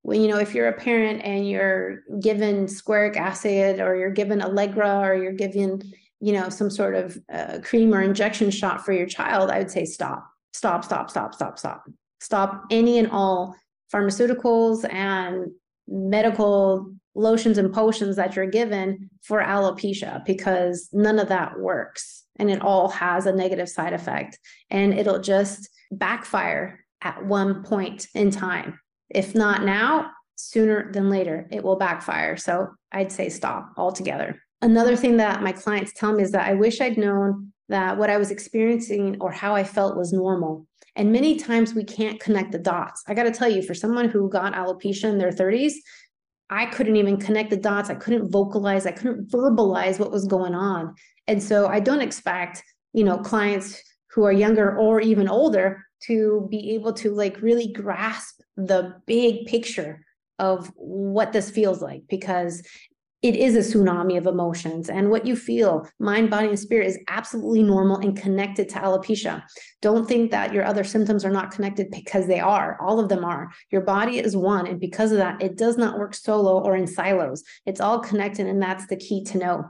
when 0.02 0.22
you 0.22 0.28
know 0.30 0.40
if 0.40 0.56
you're 0.56 0.70
a 0.70 0.82
parent 0.88 1.22
and 1.24 1.48
you're 1.48 2.04
given 2.20 2.68
squaric 2.68 3.18
acid 3.18 3.80
or 3.80 3.96
you're 3.96 4.18
given 4.22 4.42
allegra 4.42 5.00
or 5.00 5.14
you're 5.16 5.32
given 5.46 5.82
you 6.20 6.34
know 6.34 6.50
some 6.50 6.70
sort 6.70 6.96
of 6.96 7.18
uh, 7.32 7.60
cream 7.64 7.94
or 7.94 8.02
injection 8.02 8.50
shot 8.50 8.84
for 8.84 8.92
your 8.92 9.06
child 9.06 9.50
i 9.52 9.60
would 9.60 9.72
say 9.72 9.86
stop 9.86 10.28
stop 10.58 10.84
stop 10.84 11.10
stop 11.10 11.34
stop 11.34 11.60
stop. 11.60 11.84
Stop 12.20 12.64
any 12.72 12.98
and 12.98 13.10
all 13.12 13.56
pharmaceuticals 13.94 14.92
and 14.92 15.52
medical 15.88 16.92
lotions 17.16 17.58
and 17.58 17.74
potions 17.74 18.16
that 18.16 18.36
you're 18.36 18.48
given 18.48 19.10
for 19.22 19.42
alopecia 19.42 20.26
because 20.26 20.90
none 20.92 21.20
of 21.20 21.30
that 21.30 21.60
works 21.60 22.24
and 22.38 22.50
it 22.50 22.62
all 22.62 22.90
has 22.90 23.26
a 23.26 23.32
negative 23.32 23.70
side 23.70 23.94
effect 23.94 24.40
and 24.70 24.94
it'll 24.94 25.20
just 25.20 25.70
backfire 25.92 26.84
at 27.02 27.24
one 27.26 27.64
point 27.64 28.08
in 28.14 28.32
time. 28.32 28.80
If 29.10 29.36
not 29.36 29.64
now 29.64 30.12
sooner 30.36 30.92
than 30.92 31.10
later 31.10 31.48
it 31.52 31.64
will 31.64 31.78
backfire. 31.78 32.36
So 32.36 32.70
i'd 32.92 33.12
say 33.12 33.30
stop 33.30 33.74
altogether 33.78 34.42
Another 34.62 34.96
thing 34.96 35.18
that 35.18 35.44
my 35.44 35.52
clients 35.52 35.94
tell 35.94 36.14
me 36.14 36.24
is 36.24 36.32
that 36.32 36.48
I 36.48 36.54
wish 36.54 36.82
I'd 36.82 36.98
known 36.98 37.54
that 37.70 37.98
what 37.98 38.10
I 38.10 38.18
was 38.18 38.32
experiencing 38.32 39.18
or 39.20 39.32
how 39.32 39.56
I 39.56 39.64
felt 39.64 39.98
was 39.98 40.14
normal. 40.14 40.66
And 40.96 41.12
many 41.12 41.38
times 41.38 41.76
we 41.76 41.84
can't 41.84 42.20
connect 42.20 42.52
the 42.52 42.58
dots. 42.58 43.04
I 43.08 43.14
got 43.14 43.24
to 43.24 43.32
tell 43.32 43.50
you, 43.50 43.62
for 43.62 43.76
someone 43.76 44.10
who 44.10 44.30
got 44.30 44.54
alopecia 44.54 45.04
in 45.04 45.20
their 45.20 45.32
30s, 45.32 45.74
I 46.50 46.66
couldn't 46.68 46.96
even 46.96 47.18
connect 47.18 47.50
the 47.52 47.58
dots. 47.58 47.90
I 47.90 47.96
couldn't 47.96 48.32
vocalize. 48.32 48.86
I 48.86 48.92
couldn't 48.92 49.30
verbalize 49.30 50.00
what 50.00 50.12
was 50.12 50.26
going 50.26 50.56
on. 50.56 50.96
And 51.28 51.44
so 51.44 51.68
I 51.68 51.80
don't 51.80 52.02
expect, 52.02 52.64
you 52.94 53.04
know, 53.04 53.18
clients 53.18 53.84
who 54.12 54.24
are 54.24 54.32
younger 54.32 54.76
or 54.76 55.02
even 55.02 55.28
older 55.28 55.84
to 56.04 56.48
be 56.50 56.72
able 56.74 56.94
to 56.94 57.12
like 57.12 57.42
really 57.42 57.72
grasp 57.72 58.42
the 58.56 58.96
big 59.06 59.46
picture 59.46 60.04
of 60.40 60.72
what 60.76 61.34
this 61.34 61.50
feels 61.50 61.82
like 61.82 62.04
because 62.08 62.64
it 63.24 63.36
is 63.36 63.56
a 63.56 63.60
tsunami 63.60 64.18
of 64.18 64.28
emotions. 64.28 64.90
And 64.90 65.10
what 65.10 65.26
you 65.26 65.36
feel 65.36 65.90
mind 66.00 66.30
body 66.30 66.50
and 66.50 66.60
spirit 66.60 66.88
is 66.88 67.00
absolutely 67.08 67.64
normal 67.64 67.98
and 67.98 68.16
connected 68.16 68.70
to 68.70 68.80
alopecia. 68.80 69.44
Don't 69.82 70.08
think 70.08 70.32
that 70.32 70.54
your 70.54 70.64
other 70.64 70.84
symptoms 70.84 71.26
are 71.26 71.32
not 71.32 71.52
connected 71.52 71.90
because 71.90 72.28
they 72.28 72.40
are. 72.40 72.78
All 72.80 73.00
of 73.00 73.10
them 73.10 73.26
are. 73.26 73.50
Your 73.72 73.82
body 73.82 74.20
is 74.20 74.38
one 74.38 74.68
and 74.68 74.80
because 74.80 75.12
of 75.12 75.18
that 75.18 75.42
it 75.42 75.58
does 75.58 75.78
not 75.78 75.98
work 75.98 76.14
solo 76.14 76.64
or 76.64 76.76
in 76.76 76.86
silos. 76.86 77.44
It's 77.66 77.82
all 77.82 78.00
connected 78.00 78.46
and 78.46 78.62
that's 78.62 78.86
the 78.88 78.98
key 78.98 79.24
to 79.26 79.38
know. 79.38 79.64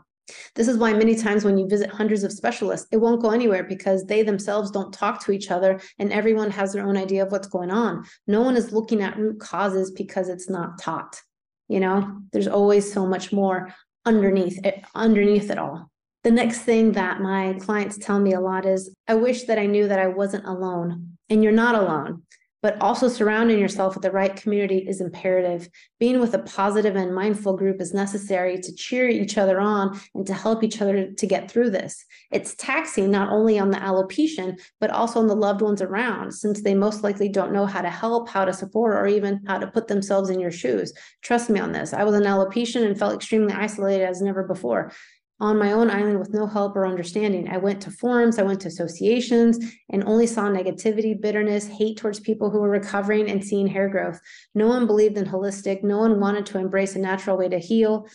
This 0.56 0.68
is 0.68 0.77
why 0.77 0.92
many 0.92 1.16
times 1.16 1.46
when 1.46 1.58
you 1.58 1.70
visit 1.70 1.89
hundreds 1.89 2.24
of 2.25 2.34
specialists, 2.34 2.88
it 2.92 2.98
won't 2.98 3.22
go 3.22 3.30
anywhere 3.32 3.63
because 3.63 4.04
they 4.04 4.24
themselves 4.24 4.72
don't 4.72 4.94
talk 4.94 5.24
to 5.24 5.32
each 5.32 5.51
other 5.51 5.80
and 6.00 6.12
everyone 6.12 6.51
has 6.51 6.74
their 6.74 6.86
own 6.86 6.98
idea 6.98 7.25
of 7.25 7.32
what's 7.32 7.48
going 7.48 7.72
on. 7.72 8.04
No 8.27 8.42
one 8.42 8.58
is 8.58 8.74
looking 8.74 9.01
at 9.01 9.18
root 9.18 9.39
causes 9.39 9.92
because 9.92 10.27
it's 10.27 10.50
not 10.50 10.80
taught. 10.82 11.22
You 11.67 11.79
know, 11.79 12.21
there's 12.31 12.47
always 12.47 12.91
so 12.91 13.05
much 13.05 13.31
more 13.31 13.74
underneath 14.05 14.65
it, 14.65 14.83
underneath 14.95 15.50
it 15.50 15.57
all. 15.57 15.91
The 16.24 16.31
next 16.31 16.59
thing 16.59 16.93
that 16.93 17.21
my 17.21 17.53
clients 17.59 17.97
tell 17.97 18.19
me 18.19 18.33
a 18.33 18.39
lot 18.39 18.65
is 18.65 18.93
I 19.07 19.15
wish 19.15 19.43
that 19.43 19.59
I 19.59 19.65
knew 19.65 19.88
that 19.88 20.00
I 20.00 20.07
wasn't 20.07 20.45
alone. 20.45 21.17
And 21.29 21.43
you're 21.43 21.51
not 21.51 21.75
alone 21.75 22.24
but 22.61 22.81
also 22.81 23.07
surrounding 23.07 23.59
yourself 23.59 23.93
with 23.95 24.03
the 24.03 24.11
right 24.11 24.35
community 24.35 24.79
is 24.87 25.01
imperative. 25.01 25.69
Being 25.99 26.19
with 26.19 26.33
a 26.33 26.39
positive 26.39 26.95
and 26.95 27.13
mindful 27.13 27.55
group 27.55 27.79
is 27.79 27.93
necessary 27.93 28.57
to 28.59 28.75
cheer 28.75 29.07
each 29.07 29.37
other 29.37 29.59
on 29.59 29.99
and 30.15 30.25
to 30.27 30.33
help 30.33 30.63
each 30.63 30.81
other 30.81 31.11
to 31.11 31.27
get 31.27 31.49
through 31.49 31.69
this. 31.69 32.03
It's 32.31 32.55
taxing 32.55 33.11
not 33.11 33.29
only 33.29 33.59
on 33.59 33.69
the 33.69 33.77
alopecian, 33.77 34.59
but 34.79 34.89
also 34.89 35.19
on 35.19 35.27
the 35.27 35.35
loved 35.35 35.61
ones 35.61 35.81
around, 35.81 36.31
since 36.33 36.61
they 36.61 36.73
most 36.73 37.03
likely 37.03 37.29
don't 37.29 37.53
know 37.53 37.65
how 37.65 37.81
to 37.81 37.89
help, 37.89 38.29
how 38.29 38.45
to 38.45 38.53
support, 38.53 38.95
or 38.95 39.07
even 39.07 39.41
how 39.47 39.59
to 39.59 39.67
put 39.67 39.87
themselves 39.87 40.29
in 40.29 40.39
your 40.39 40.51
shoes. 40.51 40.93
Trust 41.21 41.49
me 41.49 41.59
on 41.59 41.71
this. 41.71 41.93
I 41.93 42.03
was 42.03 42.15
an 42.15 42.23
alopecian 42.23 42.85
and 42.85 42.97
felt 42.97 43.15
extremely 43.15 43.53
isolated 43.53 44.05
as 44.05 44.21
never 44.21 44.43
before 44.43 44.91
on 45.39 45.60
my 45.60 45.72
own 45.72 45.91
island 45.91 46.20
with 46.20 46.34
no 46.34 46.48
help 46.48 46.75
or 46.75 46.88
understanding. 46.88 47.48
I 47.48 47.58
went 47.58 47.82
to 47.82 47.91
forums, 47.91 48.39
I 48.39 48.44
went 48.44 48.62
to 48.62 48.67
associations, 48.67 49.60
and 49.89 50.03
only 50.03 50.25
saw 50.25 50.44
negativity, 50.44 51.20
bitterness, 51.20 51.67
hate 51.67 51.98
towards 51.98 52.20
people 52.20 52.50
who 52.50 52.60
were 52.60 52.70
recovering 52.70 53.29
and 53.29 53.44
seeing 53.44 53.67
hair 53.67 53.88
growth. 53.88 54.20
No 54.56 54.67
one 54.67 54.88
believed 54.88 55.17
in 55.17 55.25
holistic, 55.25 55.84
no 55.84 56.00
one 56.00 56.20
wanted 56.20 56.46
to 56.48 56.58
embrace 56.58 56.96
a 56.96 57.00
natural 57.00 57.38
way 57.38 57.50
to 57.50 57.60
heal. 57.60 58.08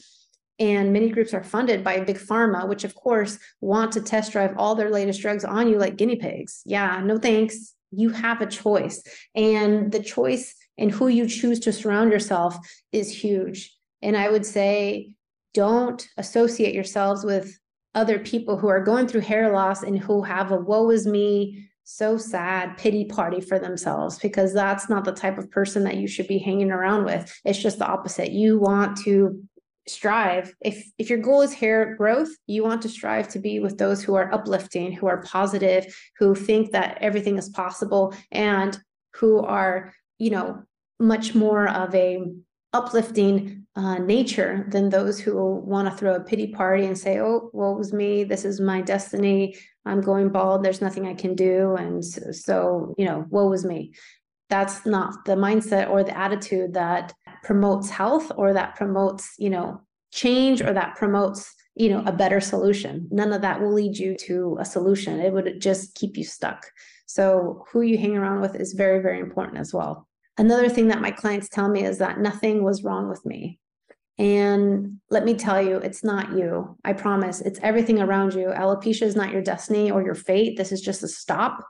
And 0.58 0.92
many 0.92 1.08
groups 1.08 1.32
are 1.32 1.44
funded 1.44 1.82
by 1.82 2.00
big 2.00 2.18
pharma, 2.18 2.68
which 2.68 2.84
of 2.84 2.94
course 2.94 3.38
want 3.60 3.92
to 3.92 4.00
test 4.00 4.32
drive 4.32 4.54
all 4.56 4.74
their 4.74 4.90
latest 4.90 5.20
drugs 5.20 5.44
on 5.44 5.68
you 5.68 5.78
like 5.78 5.96
guinea 5.96 6.16
pigs. 6.16 6.62
Yeah, 6.66 7.00
no 7.04 7.18
thanks. 7.18 7.74
You 7.90 8.10
have 8.10 8.40
a 8.40 8.46
choice. 8.46 9.02
And 9.34 9.92
the 9.92 10.02
choice 10.02 10.54
and 10.76 10.90
who 10.90 11.08
you 11.08 11.28
choose 11.28 11.60
to 11.60 11.72
surround 11.72 12.12
yourself 12.12 12.56
is 12.90 13.10
huge. 13.10 13.76
And 14.02 14.16
I 14.16 14.28
would 14.28 14.44
say 14.44 15.14
don't 15.54 16.06
associate 16.16 16.74
yourselves 16.74 17.24
with 17.24 17.58
other 17.94 18.18
people 18.18 18.56
who 18.56 18.68
are 18.68 18.82
going 18.82 19.06
through 19.06 19.20
hair 19.20 19.52
loss 19.52 19.82
and 19.82 19.98
who 19.98 20.22
have 20.22 20.50
a 20.50 20.56
woe 20.56 20.90
is 20.90 21.06
me, 21.06 21.68
so 21.84 22.16
sad 22.16 22.76
pity 22.78 23.04
party 23.04 23.40
for 23.40 23.58
themselves 23.58 24.18
because 24.18 24.54
that's 24.54 24.88
not 24.88 25.04
the 25.04 25.12
type 25.12 25.36
of 25.36 25.50
person 25.50 25.84
that 25.84 25.96
you 25.96 26.06
should 26.06 26.28
be 26.28 26.38
hanging 26.38 26.70
around 26.70 27.04
with. 27.04 27.40
It's 27.44 27.58
just 27.58 27.78
the 27.78 27.86
opposite. 27.86 28.30
You 28.30 28.58
want 28.58 28.96
to 28.98 29.42
strive 29.88 30.54
if 30.60 30.84
if 30.98 31.10
your 31.10 31.18
goal 31.18 31.42
is 31.42 31.52
hair 31.52 31.96
growth 31.96 32.28
you 32.46 32.62
want 32.62 32.80
to 32.80 32.88
strive 32.88 33.26
to 33.26 33.40
be 33.40 33.58
with 33.58 33.78
those 33.78 34.00
who 34.00 34.14
are 34.14 34.32
uplifting 34.32 34.92
who 34.92 35.08
are 35.08 35.22
positive 35.22 35.92
who 36.18 36.36
think 36.36 36.70
that 36.70 36.96
everything 37.00 37.36
is 37.36 37.48
possible 37.48 38.14
and 38.30 38.78
who 39.14 39.40
are 39.40 39.92
you 40.18 40.30
know 40.30 40.62
much 41.00 41.34
more 41.34 41.68
of 41.68 41.92
a 41.96 42.22
uplifting 42.72 43.66
uh, 43.76 43.98
nature 43.98 44.66
than 44.70 44.88
those 44.88 45.18
who 45.18 45.56
want 45.64 45.90
to 45.90 45.96
throw 45.96 46.14
a 46.14 46.20
pity 46.20 46.48
party 46.48 46.84
and 46.84 46.96
say, 46.96 47.20
"Oh, 47.20 47.50
woe 47.52 47.72
was 47.72 47.92
me. 47.92 48.24
This 48.24 48.44
is 48.44 48.60
my 48.60 48.80
destiny. 48.80 49.56
I'm 49.84 50.00
going 50.00 50.30
bald. 50.30 50.64
There's 50.64 50.80
nothing 50.80 51.06
I 51.06 51.14
can 51.14 51.34
do." 51.34 51.74
And 51.76 52.04
so, 52.04 52.32
so, 52.32 52.94
you 52.98 53.04
know, 53.04 53.26
woe 53.30 53.48
was 53.48 53.64
me. 53.64 53.92
That's 54.48 54.84
not 54.84 55.24
the 55.24 55.36
mindset 55.36 55.88
or 55.90 56.04
the 56.04 56.16
attitude 56.16 56.74
that 56.74 57.14
promotes 57.42 57.88
health 57.88 58.30
or 58.36 58.52
that 58.52 58.76
promotes, 58.76 59.34
you 59.38 59.50
know, 59.50 59.80
change 60.12 60.60
or 60.60 60.72
that 60.74 60.96
promotes, 60.96 61.54
you 61.74 61.88
know, 61.88 62.02
a 62.06 62.12
better 62.12 62.40
solution. 62.40 63.08
None 63.10 63.32
of 63.32 63.40
that 63.42 63.60
will 63.60 63.72
lead 63.72 63.96
you 63.96 64.14
to 64.26 64.58
a 64.60 64.64
solution. 64.64 65.20
It 65.20 65.32
would 65.32 65.60
just 65.60 65.94
keep 65.94 66.16
you 66.16 66.24
stuck. 66.24 66.70
So, 67.06 67.64
who 67.70 67.82
you 67.82 67.98
hang 67.98 68.16
around 68.16 68.40
with 68.40 68.54
is 68.54 68.74
very, 68.74 69.00
very 69.02 69.20
important 69.20 69.58
as 69.58 69.72
well. 69.74 70.06
Another 70.42 70.68
thing 70.68 70.88
that 70.88 71.00
my 71.00 71.12
clients 71.12 71.48
tell 71.48 71.68
me 71.68 71.84
is 71.84 71.98
that 71.98 72.18
nothing 72.18 72.64
was 72.64 72.82
wrong 72.82 73.08
with 73.08 73.24
me. 73.24 73.60
And 74.18 74.98
let 75.08 75.24
me 75.24 75.34
tell 75.34 75.62
you, 75.62 75.76
it's 75.76 76.02
not 76.02 76.32
you. 76.36 76.76
I 76.84 76.94
promise. 76.94 77.40
It's 77.40 77.60
everything 77.62 78.00
around 78.00 78.34
you. 78.34 78.48
Alopecia 78.48 79.02
is 79.02 79.14
not 79.14 79.30
your 79.30 79.40
destiny 79.40 79.92
or 79.92 80.02
your 80.02 80.16
fate. 80.16 80.56
This 80.56 80.72
is 80.72 80.80
just 80.80 81.04
a 81.04 81.06
stop 81.06 81.64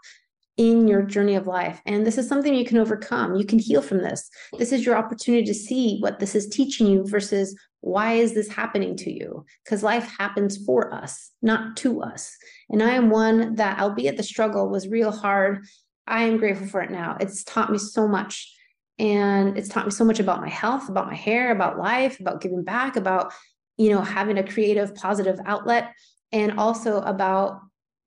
in 0.57 0.89
your 0.89 1.03
journey 1.03 1.35
of 1.35 1.47
life. 1.47 1.83
And 1.85 2.07
this 2.07 2.17
is 2.17 2.27
something 2.27 2.55
you 2.55 2.65
can 2.65 2.79
overcome. 2.79 3.37
You 3.37 3.45
can 3.45 3.59
heal 3.59 3.83
from 3.83 3.99
this. 3.99 4.31
This 4.57 4.73
is 4.73 4.87
your 4.87 4.97
opportunity 4.97 5.45
to 5.45 5.55
see 5.55 5.99
what 6.01 6.19
this 6.19 6.35
is 6.35 6.49
teaching 6.49 6.87
you 6.87 7.07
versus 7.07 7.55
why 7.83 8.15
is 8.15 8.33
this 8.33 8.49
happening 8.49 8.97
to 8.97 9.13
you? 9.13 9.45
Because 9.67 9.83
life 9.83 10.11
happens 10.19 10.65
for 10.65 10.95
us, 10.95 11.31
not 11.43 11.77
to 11.79 12.01
us. 12.01 12.35
And 12.71 12.83
I 12.83 12.93
am 12.93 13.11
one 13.11 13.57
that, 13.57 13.79
albeit 13.81 14.17
the 14.17 14.23
struggle 14.23 14.71
was 14.71 14.89
real 14.89 15.13
hard 15.13 15.67
I 16.07 16.25
am 16.25 16.39
grateful 16.39 16.67
for 16.67 16.83
it 16.83 16.91
now. 16.91 17.17
It's 17.21 17.45
taught 17.45 17.71
me 17.71 17.79
so 17.79 18.09
much. 18.09 18.53
And 19.03 19.59
it's 19.59 19.69
taught 19.69 19.85
me 19.85 19.91
so 19.91 20.05
much 20.05 20.21
about 20.21 20.41
my 20.41 20.49
health, 20.49 20.89
about 20.89 21.09
my 21.09 21.15
hair, 21.17 21.51
about 21.51 21.77
life, 21.77 22.21
about 22.21 22.41
giving 22.41 22.63
back, 22.63 22.95
about, 22.95 23.33
you 23.77 23.91
know, 23.91 24.01
having 24.01 24.39
a 24.39 24.47
creative, 24.47 24.95
positive 24.95 25.41
outlet, 25.45 25.93
and 26.31 26.53
also 26.53 27.01
about 27.01 27.61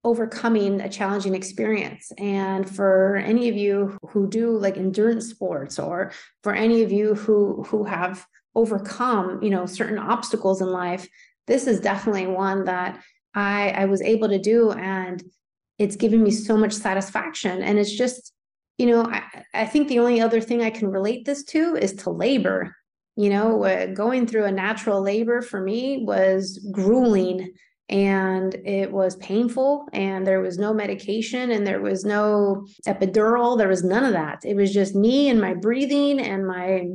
overcoming 0.06 0.80
a 0.80 0.88
challenging 0.88 1.36
experience. 1.36 2.14
And 2.18 2.70
for 2.74 3.18
any 3.18 3.50
of 3.50 3.58
you 3.58 3.98
who 4.08 4.30
do 4.30 4.58
like 4.58 4.78
endurance 4.78 5.30
sports, 5.30 5.78
or 5.80 6.14
for 6.44 6.54
any 6.54 6.82
of 6.82 6.94
you 6.94 7.14
who 7.14 7.64
who 7.64 7.84
have 7.84 8.26
overcome, 8.56 9.44
you 9.44 9.50
know, 9.50 9.66
certain 9.66 10.00
obstacles 10.00 10.62
in 10.62 10.70
life, 10.70 11.10
this 11.46 11.68
is 11.68 11.82
definitely 11.82 12.28
one 12.28 12.64
that 12.66 13.04
I 13.34 13.72
I 13.72 13.86
was 13.86 14.02
able 14.02 14.30
to 14.30 14.40
do. 14.40 14.72
And 14.72 15.22
it's 15.78 15.98
given 15.98 16.24
me 16.24 16.32
so 16.32 16.56
much 16.56 16.72
satisfaction 16.72 17.62
and 17.62 17.78
it's 17.78 17.92
just 17.92 18.32
you 18.78 18.88
know 18.88 19.04
I, 19.04 19.44
I 19.54 19.66
think 19.66 19.88
the 19.88 20.00
only 20.00 20.22
other 20.22 20.42
thing 20.42 20.62
i 20.62 20.70
can 20.70 20.90
relate 20.90 21.26
this 21.26 21.44
to 21.46 21.76
is 21.76 21.94
to 21.94 22.10
labor. 22.10 22.76
You 23.18 23.30
know 23.30 23.64
uh, 23.64 23.88
going 23.88 24.28
through 24.28 24.46
a 24.46 24.52
natural 24.52 25.02
labor 25.02 25.42
for 25.42 25.62
me 25.62 26.04
was 26.06 26.60
grueling 26.72 27.54
and 27.88 28.54
it 28.66 28.92
was 28.92 29.16
painful 29.18 29.88
and 29.94 30.26
there 30.26 30.42
was 30.42 30.58
no 30.58 30.74
medication 30.74 31.52
and 31.52 31.66
there 31.66 31.82
was 31.82 32.04
no 32.04 32.66
epidural 32.88 33.58
there 33.58 33.70
was 33.70 33.84
none 33.84 34.04
of 34.04 34.14
that. 34.14 34.40
It 34.44 34.56
was 34.56 34.74
just 34.74 34.96
me 34.96 35.30
and 35.30 35.40
my 35.40 35.54
breathing 35.54 36.20
and 36.20 36.46
my 36.46 36.88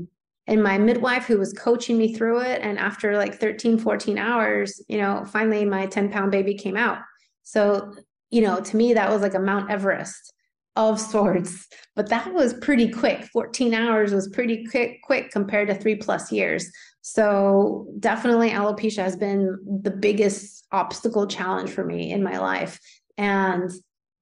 and 0.46 0.62
my 0.62 0.76
midwife 0.78 1.25
who 1.25 1.38
was 1.38 1.52
coaching 1.52 1.96
me 1.96 2.12
through 2.12 2.40
it 2.40 2.60
and 2.60 2.78
after 2.78 3.16
like 3.16 3.37
13 3.37 3.78
14 3.78 4.18
hours 4.18 4.82
you 4.88 4.99
know 4.99 5.25
finally 5.25 5.64
my 5.64 5.87
10 5.87 6.10
pound 6.10 6.30
baby 6.32 6.54
came 6.54 6.76
out. 6.76 6.99
So 7.44 7.94
you 8.30 8.42
know, 8.42 8.60
to 8.60 8.76
me, 8.76 8.94
that 8.94 9.10
was 9.10 9.22
like 9.22 9.34
a 9.34 9.40
Mount 9.40 9.70
Everest 9.70 10.32
of 10.76 11.00
sorts, 11.00 11.66
but 11.96 12.08
that 12.08 12.32
was 12.32 12.54
pretty 12.54 12.88
quick. 12.88 13.24
14 13.24 13.74
hours 13.74 14.14
was 14.14 14.28
pretty 14.28 14.64
quick, 14.66 15.02
quick 15.02 15.30
compared 15.30 15.68
to 15.68 15.74
three 15.74 15.96
plus 15.96 16.30
years. 16.30 16.70
So 17.02 17.86
definitely 17.98 18.50
alopecia 18.50 19.02
has 19.02 19.16
been 19.16 19.58
the 19.82 19.90
biggest 19.90 20.66
obstacle 20.72 21.26
challenge 21.26 21.70
for 21.70 21.84
me 21.84 22.12
in 22.12 22.22
my 22.22 22.38
life. 22.38 22.78
And 23.18 23.70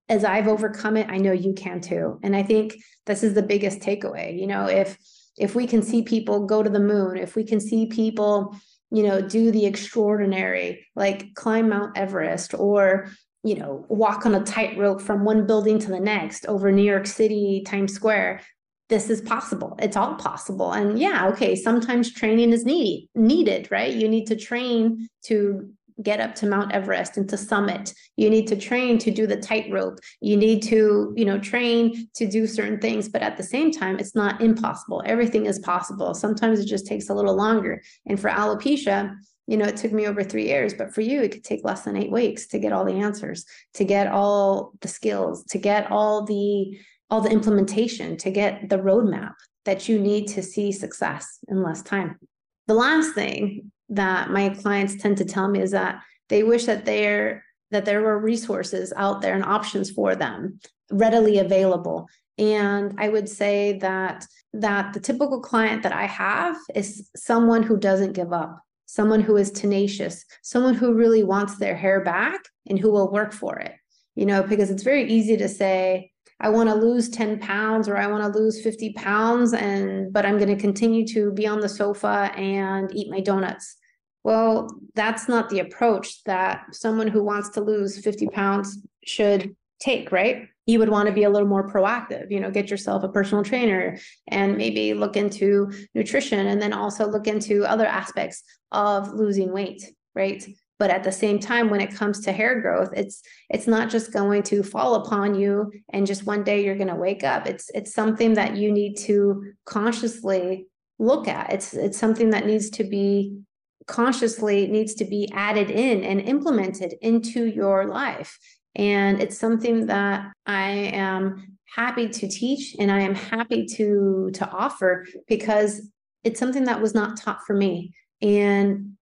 as 0.08 0.24
I've 0.24 0.48
overcome 0.48 0.96
it, 0.96 1.08
I 1.10 1.18
know 1.18 1.32
you 1.32 1.52
can 1.52 1.80
too. 1.80 2.18
And 2.22 2.34
I 2.34 2.42
think 2.42 2.76
this 3.06 3.22
is 3.22 3.34
the 3.34 3.42
biggest 3.42 3.80
takeaway. 3.80 4.38
You 4.38 4.46
know, 4.46 4.66
if 4.66 4.96
if 5.36 5.54
we 5.54 5.66
can 5.66 5.82
see 5.82 6.02
people 6.02 6.46
go 6.46 6.62
to 6.62 6.70
the 6.70 6.80
moon, 6.80 7.16
if 7.16 7.36
we 7.36 7.44
can 7.44 7.60
see 7.60 7.86
people, 7.86 8.56
you 8.90 9.04
know, 9.04 9.20
do 9.20 9.50
the 9.52 9.66
extraordinary, 9.66 10.86
like 10.96 11.34
climb 11.34 11.68
Mount 11.68 11.96
Everest 11.96 12.54
or 12.54 13.10
you 13.44 13.54
know, 13.54 13.84
walk 13.88 14.26
on 14.26 14.34
a 14.34 14.42
tightrope 14.42 15.00
from 15.00 15.24
one 15.24 15.46
building 15.46 15.78
to 15.78 15.88
the 15.88 16.00
next 16.00 16.46
over 16.46 16.72
New 16.72 16.82
York 16.82 17.06
City, 17.06 17.62
Times 17.64 17.92
Square. 17.92 18.40
This 18.88 19.10
is 19.10 19.20
possible. 19.20 19.76
It's 19.80 19.96
all 19.96 20.14
possible. 20.14 20.72
And 20.72 20.98
yeah, 20.98 21.28
okay, 21.28 21.54
sometimes 21.54 22.12
training 22.12 22.52
is 22.52 22.64
needed, 22.64 23.08
needed, 23.14 23.68
right? 23.70 23.92
You 23.92 24.08
need 24.08 24.26
to 24.28 24.36
train 24.36 25.08
to 25.24 25.70
get 26.02 26.20
up 26.20 26.34
to 26.36 26.46
Mount 26.46 26.72
Everest 26.72 27.16
and 27.16 27.28
to 27.28 27.36
summit. 27.36 27.92
You 28.16 28.30
need 28.30 28.46
to 28.48 28.56
train 28.56 28.98
to 28.98 29.10
do 29.10 29.26
the 29.26 29.36
tightrope. 29.36 29.98
You 30.20 30.36
need 30.36 30.62
to, 30.64 31.12
you 31.16 31.24
know, 31.24 31.38
train 31.38 32.08
to 32.14 32.26
do 32.26 32.46
certain 32.46 32.78
things. 32.78 33.08
But 33.08 33.22
at 33.22 33.36
the 33.36 33.42
same 33.42 33.72
time, 33.72 33.98
it's 33.98 34.14
not 34.14 34.40
impossible. 34.40 35.02
Everything 35.04 35.46
is 35.46 35.58
possible. 35.58 36.14
Sometimes 36.14 36.60
it 36.60 36.66
just 36.66 36.86
takes 36.86 37.08
a 37.08 37.14
little 37.14 37.34
longer. 37.34 37.82
And 38.06 38.18
for 38.18 38.30
alopecia, 38.30 39.16
you 39.48 39.56
know, 39.56 39.64
it 39.64 39.78
took 39.78 39.92
me 39.92 40.06
over 40.06 40.22
three 40.22 40.46
years, 40.46 40.74
but 40.74 40.92
for 40.92 41.00
you, 41.00 41.22
it 41.22 41.32
could 41.32 41.42
take 41.42 41.64
less 41.64 41.80
than 41.80 41.96
eight 41.96 42.12
weeks 42.12 42.46
to 42.48 42.58
get 42.58 42.70
all 42.70 42.84
the 42.84 43.00
answers, 43.00 43.46
to 43.74 43.84
get 43.84 44.06
all 44.06 44.72
the 44.82 44.88
skills, 44.88 45.42
to 45.44 45.58
get 45.58 45.90
all 45.90 46.24
the 46.24 46.78
all 47.10 47.22
the 47.22 47.30
implementation, 47.30 48.18
to 48.18 48.30
get 48.30 48.68
the 48.68 48.76
roadmap 48.76 49.32
that 49.64 49.88
you 49.88 49.98
need 49.98 50.28
to 50.28 50.42
see 50.42 50.70
success 50.70 51.38
in 51.48 51.62
less 51.62 51.82
time. 51.82 52.18
The 52.66 52.74
last 52.74 53.14
thing 53.14 53.72
that 53.88 54.30
my 54.30 54.50
clients 54.50 54.96
tend 54.96 55.16
to 55.16 55.24
tell 55.24 55.48
me 55.48 55.62
is 55.62 55.70
that 55.70 56.02
they 56.28 56.42
wish 56.42 56.66
that 56.66 56.84
there 56.84 57.42
that 57.70 57.86
there 57.86 58.02
were 58.02 58.18
resources 58.18 58.92
out 58.96 59.22
there 59.22 59.34
and 59.34 59.44
options 59.44 59.90
for 59.90 60.14
them 60.14 60.60
readily 60.90 61.38
available. 61.38 62.06
And 62.36 62.94
I 62.98 63.08
would 63.08 63.30
say 63.30 63.78
that 63.78 64.26
that 64.52 64.92
the 64.92 65.00
typical 65.00 65.40
client 65.40 65.84
that 65.84 65.94
I 65.94 66.04
have 66.04 66.56
is 66.74 67.08
someone 67.16 67.62
who 67.62 67.78
doesn't 67.78 68.12
give 68.12 68.34
up 68.34 68.60
someone 68.88 69.20
who 69.20 69.36
is 69.36 69.50
tenacious, 69.50 70.24
someone 70.42 70.74
who 70.74 70.94
really 70.94 71.22
wants 71.22 71.58
their 71.58 71.76
hair 71.76 72.02
back 72.02 72.40
and 72.66 72.78
who 72.78 72.90
will 72.90 73.12
work 73.12 73.32
for 73.32 73.58
it. 73.58 73.74
You 74.16 74.26
know, 74.26 74.42
because 74.42 74.70
it's 74.70 74.82
very 74.82 75.08
easy 75.08 75.36
to 75.36 75.48
say, 75.48 76.10
I 76.40 76.48
want 76.48 76.70
to 76.70 76.74
lose 76.74 77.10
10 77.10 77.38
pounds 77.38 77.86
or 77.88 77.96
I 77.96 78.06
want 78.06 78.32
to 78.32 78.38
lose 78.38 78.62
50 78.62 78.94
pounds 78.94 79.52
and 79.52 80.12
but 80.12 80.24
I'm 80.24 80.38
going 80.38 80.54
to 80.54 80.60
continue 80.60 81.06
to 81.08 81.32
be 81.32 81.46
on 81.46 81.60
the 81.60 81.68
sofa 81.68 82.32
and 82.36 82.92
eat 82.94 83.10
my 83.10 83.20
donuts. 83.20 83.76
Well, 84.24 84.68
that's 84.94 85.28
not 85.28 85.50
the 85.50 85.60
approach 85.60 86.24
that 86.24 86.64
someone 86.72 87.08
who 87.08 87.22
wants 87.22 87.50
to 87.50 87.60
lose 87.60 87.98
50 87.98 88.28
pounds 88.28 88.78
should 89.04 89.54
take, 89.80 90.10
right? 90.10 90.48
You 90.68 90.78
would 90.78 90.90
want 90.90 91.08
to 91.08 91.14
be 91.14 91.24
a 91.24 91.30
little 91.30 91.48
more 91.48 91.66
proactive, 91.66 92.30
you 92.30 92.40
know, 92.40 92.50
get 92.50 92.70
yourself 92.70 93.02
a 93.02 93.08
personal 93.08 93.42
trainer 93.42 93.98
and 94.28 94.56
maybe 94.56 94.92
look 94.92 95.16
into 95.16 95.72
nutrition 95.94 96.46
and 96.46 96.60
then 96.60 96.74
also 96.74 97.08
look 97.08 97.26
into 97.26 97.64
other 97.64 97.86
aspects 97.86 98.42
of 98.70 99.08
losing 99.14 99.50
weight, 99.50 99.82
right? 100.14 100.46
But 100.78 100.90
at 100.90 101.02
the 101.04 101.10
same 101.10 101.38
time, 101.38 101.70
when 101.70 101.80
it 101.80 101.94
comes 101.94 102.20
to 102.20 102.32
hair 102.32 102.60
growth, 102.60 102.90
it's 102.94 103.22
it's 103.48 103.66
not 103.66 103.88
just 103.88 104.12
going 104.12 104.42
to 104.44 104.62
fall 104.62 104.94
upon 104.96 105.34
you 105.34 105.72
and 105.92 106.06
just 106.06 106.26
one 106.26 106.44
day 106.44 106.64
you're 106.64 106.76
going 106.76 106.88
to 106.88 106.94
wake 106.94 107.24
up. 107.24 107.46
It's 107.46 107.70
it's 107.74 107.94
something 107.94 108.34
that 108.34 108.56
you 108.56 108.70
need 108.70 108.96
to 108.98 109.42
consciously 109.64 110.66
look 110.98 111.28
at. 111.28 111.52
It's 111.52 111.72
it's 111.72 111.98
something 111.98 112.30
that 112.30 112.46
needs 112.46 112.68
to 112.70 112.84
be 112.84 113.38
consciously 113.86 114.68
needs 114.68 114.94
to 114.94 115.04
be 115.06 115.28
added 115.32 115.70
in 115.70 116.04
and 116.04 116.20
implemented 116.20 116.94
into 117.00 117.46
your 117.46 117.86
life. 117.86 118.38
And 118.74 119.20
it's 119.20 119.38
something 119.38 119.86
that 119.86 120.30
I 120.46 120.70
am 120.70 121.58
happy 121.74 122.08
to 122.08 122.28
teach 122.28 122.76
and 122.78 122.90
I 122.90 123.00
am 123.00 123.14
happy 123.14 123.66
to 123.76 124.30
to 124.34 124.50
offer 124.50 125.06
because 125.26 125.90
it's 126.24 126.40
something 126.40 126.64
that 126.64 126.80
was 126.80 126.94
not 126.94 127.16
taught 127.16 127.42
for 127.46 127.54
me 127.54 127.92
and 128.22 128.92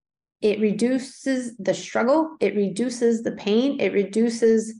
it 0.41 0.59
reduces 0.59 1.55
the 1.57 1.73
struggle, 1.73 2.35
it 2.39 2.55
reduces 2.55 3.23
the 3.23 3.31
pain, 3.31 3.79
it 3.79 3.93
reduces 3.93 4.79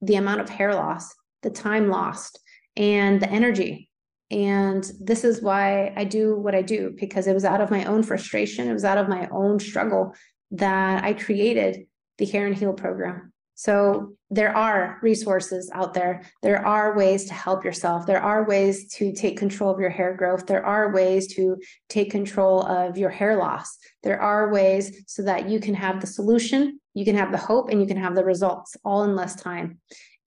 the 0.00 0.14
amount 0.14 0.40
of 0.40 0.48
hair 0.48 0.74
loss, 0.74 1.12
the 1.42 1.50
time 1.50 1.88
lost, 1.88 2.38
and 2.76 3.20
the 3.20 3.28
energy. 3.28 3.88
And 4.30 4.88
this 5.00 5.24
is 5.24 5.42
why 5.42 5.92
I 5.96 6.04
do 6.04 6.36
what 6.36 6.54
I 6.54 6.62
do 6.62 6.94
because 6.98 7.26
it 7.26 7.34
was 7.34 7.44
out 7.44 7.60
of 7.60 7.70
my 7.70 7.84
own 7.84 8.02
frustration, 8.02 8.68
it 8.68 8.72
was 8.72 8.84
out 8.84 8.98
of 8.98 9.08
my 9.08 9.28
own 9.30 9.58
struggle 9.58 10.14
that 10.52 11.04
I 11.04 11.14
created 11.14 11.86
the 12.18 12.26
Hair 12.26 12.46
and 12.46 12.56
Heal 12.56 12.72
program. 12.72 13.31
So 13.62 14.14
there 14.28 14.56
are 14.56 14.98
resources 15.02 15.70
out 15.72 15.94
there. 15.94 16.22
There 16.42 16.66
are 16.66 16.96
ways 16.96 17.26
to 17.26 17.34
help 17.34 17.64
yourself. 17.64 18.06
There 18.06 18.20
are 18.20 18.44
ways 18.44 18.92
to 18.94 19.12
take 19.12 19.36
control 19.38 19.70
of 19.70 19.78
your 19.78 19.88
hair 19.88 20.16
growth. 20.16 20.48
There 20.48 20.66
are 20.66 20.92
ways 20.92 21.32
to 21.36 21.56
take 21.88 22.10
control 22.10 22.62
of 22.62 22.98
your 22.98 23.10
hair 23.10 23.36
loss. 23.36 23.78
There 24.02 24.20
are 24.20 24.52
ways 24.52 25.04
so 25.06 25.22
that 25.22 25.48
you 25.48 25.60
can 25.60 25.74
have 25.74 26.00
the 26.00 26.08
solution, 26.08 26.80
you 26.94 27.04
can 27.04 27.14
have 27.14 27.30
the 27.30 27.38
hope, 27.38 27.68
and 27.68 27.80
you 27.80 27.86
can 27.86 27.98
have 27.98 28.16
the 28.16 28.24
results 28.24 28.76
all 28.84 29.04
in 29.04 29.14
less 29.14 29.36
time. 29.36 29.78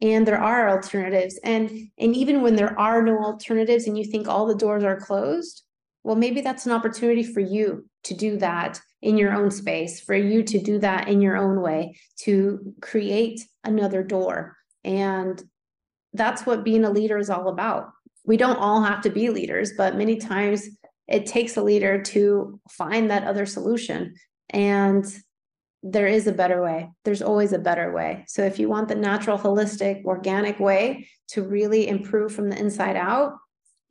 And 0.01 0.25
there 0.25 0.39
are 0.41 0.69
alternatives. 0.69 1.37
And, 1.43 1.69
and 1.97 2.15
even 2.15 2.41
when 2.41 2.55
there 2.55 2.79
are 2.79 3.01
no 3.01 3.17
alternatives 3.17 3.85
and 3.85 3.97
you 3.97 4.05
think 4.05 4.29
all 4.29 4.45
the 4.45 4.55
doors 4.55 4.85
are 4.85 4.95
closed, 4.95 5.61
well, 6.05 6.15
maybe 6.15 6.39
that's 6.39 6.67
an 6.67 6.71
opportunity 6.71 7.23
for 7.23 7.41
you 7.41 7.85
to 8.05 8.13
do 8.13 8.37
that 8.37 8.79
in 9.05 9.17
your 9.17 9.33
own 9.33 9.51
space, 9.51 9.99
for 9.99 10.15
you 10.15 10.41
to 10.41 10.59
do 10.59 10.79
that 10.79 11.07
in 11.07 11.21
your 11.21 11.37
own 11.37 11.61
way, 11.61 11.95
to 12.17 12.73
create 12.81 13.39
another 13.63 14.01
door. 14.03 14.57
And 14.83 15.41
that's 16.13 16.45
what 16.45 16.63
being 16.63 16.83
a 16.83 16.89
leader 16.89 17.19
is 17.19 17.29
all 17.29 17.49
about. 17.49 17.91
We 18.25 18.35
don't 18.35 18.57
all 18.57 18.81
have 18.81 19.01
to 19.01 19.11
be 19.11 19.29
leaders, 19.29 19.73
but 19.77 19.95
many 19.95 20.17
times 20.17 20.67
it 21.07 21.27
takes 21.27 21.55
a 21.55 21.61
leader 21.61 22.01
to 22.01 22.59
find 22.67 23.11
that 23.11 23.25
other 23.25 23.45
solution. 23.45 24.15
And 24.49 25.05
there 25.83 26.07
is 26.07 26.25
a 26.25 26.31
better 26.31 26.63
way. 26.63 26.89
There's 27.03 27.21
always 27.21 27.53
a 27.53 27.59
better 27.59 27.93
way. 27.93 28.25
So 28.27 28.41
if 28.41 28.57
you 28.57 28.69
want 28.69 28.87
the 28.87 28.95
natural, 28.95 29.37
holistic, 29.37 30.03
organic 30.03 30.59
way 30.59 31.07
to 31.29 31.43
really 31.43 31.87
improve 31.87 32.33
from 32.33 32.49
the 32.49 32.57
inside 32.57 32.95
out, 32.95 33.33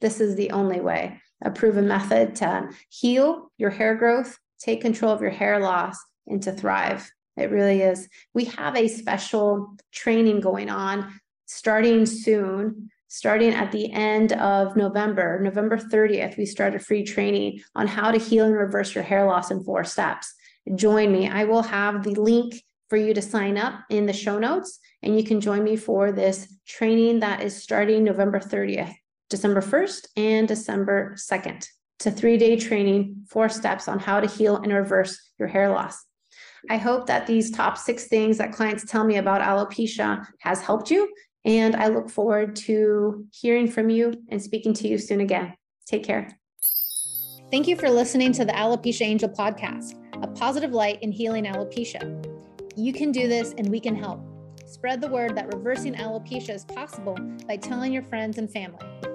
this 0.01 0.21
is 0.21 0.35
the 0.35 0.51
only 0.51 0.81
way 0.81 1.21
a 1.45 1.51
proven 1.51 1.87
method 1.87 2.35
to 2.37 2.69
heal 2.89 3.53
your 3.59 3.71
hair 3.71 3.95
growth, 3.95 4.39
take 4.65 4.81
control 4.81 5.13
of 5.13 5.21
your 5.21 5.31
hair 5.31 5.61
loss, 5.61 5.99
and 6.27 6.43
to 6.43 6.53
thrive. 6.53 7.11
It 7.37 7.51
really 7.51 7.83
is. 7.83 8.09
We 8.33 8.45
have 8.47 8.77
a 8.77 8.89
special 8.89 9.77
training 9.93 10.41
going 10.41 10.71
on 10.71 11.21
starting 11.47 12.07
soon, 12.07 12.91
starting 13.09 13.51
at 13.51 13.71
the 13.73 13.93
end 13.93 14.33
of 14.33 14.77
November, 14.77 15.41
November 15.41 15.77
30th. 15.77 16.39
We 16.39 16.47
start 16.47 16.75
a 16.75 16.79
free 16.79 17.05
training 17.05 17.61
on 17.75 17.87
how 17.87 18.11
to 18.11 18.19
heal 18.19 18.47
and 18.47 18.57
reverse 18.57 18.95
your 18.95 19.05
hair 19.05 19.27
loss 19.27 19.51
in 19.51 19.63
four 19.65 19.85
steps. 19.85 20.33
Join 20.75 21.13
me. 21.13 21.29
I 21.29 21.45
will 21.45 21.63
have 21.63 22.03
the 22.03 22.11
link 22.11 22.55
for 22.89 22.97
you 22.97 23.13
to 23.15 23.23
sign 23.23 23.59
up 23.59 23.81
in 23.91 24.07
the 24.07 24.13
show 24.13 24.39
notes, 24.39 24.79
and 25.03 25.19
you 25.19 25.25
can 25.25 25.41
join 25.41 25.63
me 25.65 25.77
for 25.77 26.13
this 26.13 26.57
training 26.67 27.21
that 27.21 27.43
is 27.43 27.63
starting 27.63 28.05
November 28.05 28.39
30th. 28.39 28.95
December 29.31 29.61
1st 29.61 30.07
and 30.17 30.47
December 30.47 31.15
2nd. 31.17 31.67
A 32.07 32.11
three 32.11 32.37
day 32.37 32.57
training, 32.57 33.25
four 33.29 33.49
steps 33.49 33.89
on 33.89 33.99
how 33.99 34.21
to 34.21 34.27
heal 34.27 34.57
and 34.57 34.73
reverse 34.73 35.19
your 35.39 35.49
hair 35.49 35.71
loss. 35.71 36.05
I 36.71 36.77
hope 36.77 37.07
that 37.07 37.27
these 37.27 37.51
top 37.51 37.79
six 37.79 38.09
things 38.09 38.39
that 38.39 38.53
clients 38.53 38.85
tell 38.85 39.05
me 39.05 39.17
about 39.17 39.41
alopecia 39.41 40.27
has 40.41 40.61
helped 40.61 40.91
you. 40.91 41.13
And 41.45 41.77
I 41.77 41.89
look 41.89 42.11
forward 42.11 42.57
to 42.57 43.27
hearing 43.33 43.69
from 43.69 43.91
you 43.91 44.15
and 44.29 44.43
speaking 44.43 44.73
to 44.75 44.89
you 44.89 44.99
soon 44.99 45.21
again. 45.21 45.55
Take 45.87 46.05
care. 46.05 46.39
Thank 47.51 47.69
you 47.69 47.77
for 47.77 47.91
listening 47.91 48.33
to 48.33 48.45
the 48.45 48.53
Alopecia 48.53 49.03
Angel 49.03 49.29
podcast, 49.29 49.95
a 50.23 50.27
positive 50.27 50.73
light 50.73 51.03
in 51.03 51.13
healing 51.13 51.45
alopecia. 51.45 52.03
You 52.77 52.93
can 52.93 53.13
do 53.13 53.29
this 53.29 53.55
and 53.59 53.69
we 53.69 53.79
can 53.79 53.95
help. 53.95 54.21
Spread 54.67 55.01
the 55.01 55.09
word 55.09 55.37
that 55.37 55.55
reversing 55.55 55.95
alopecia 55.95 56.55
is 56.55 56.65
possible 56.65 57.17
by 57.47 57.57
telling 57.57 57.93
your 57.93 58.03
friends 58.03 58.39
and 58.39 58.51
family. 58.51 59.14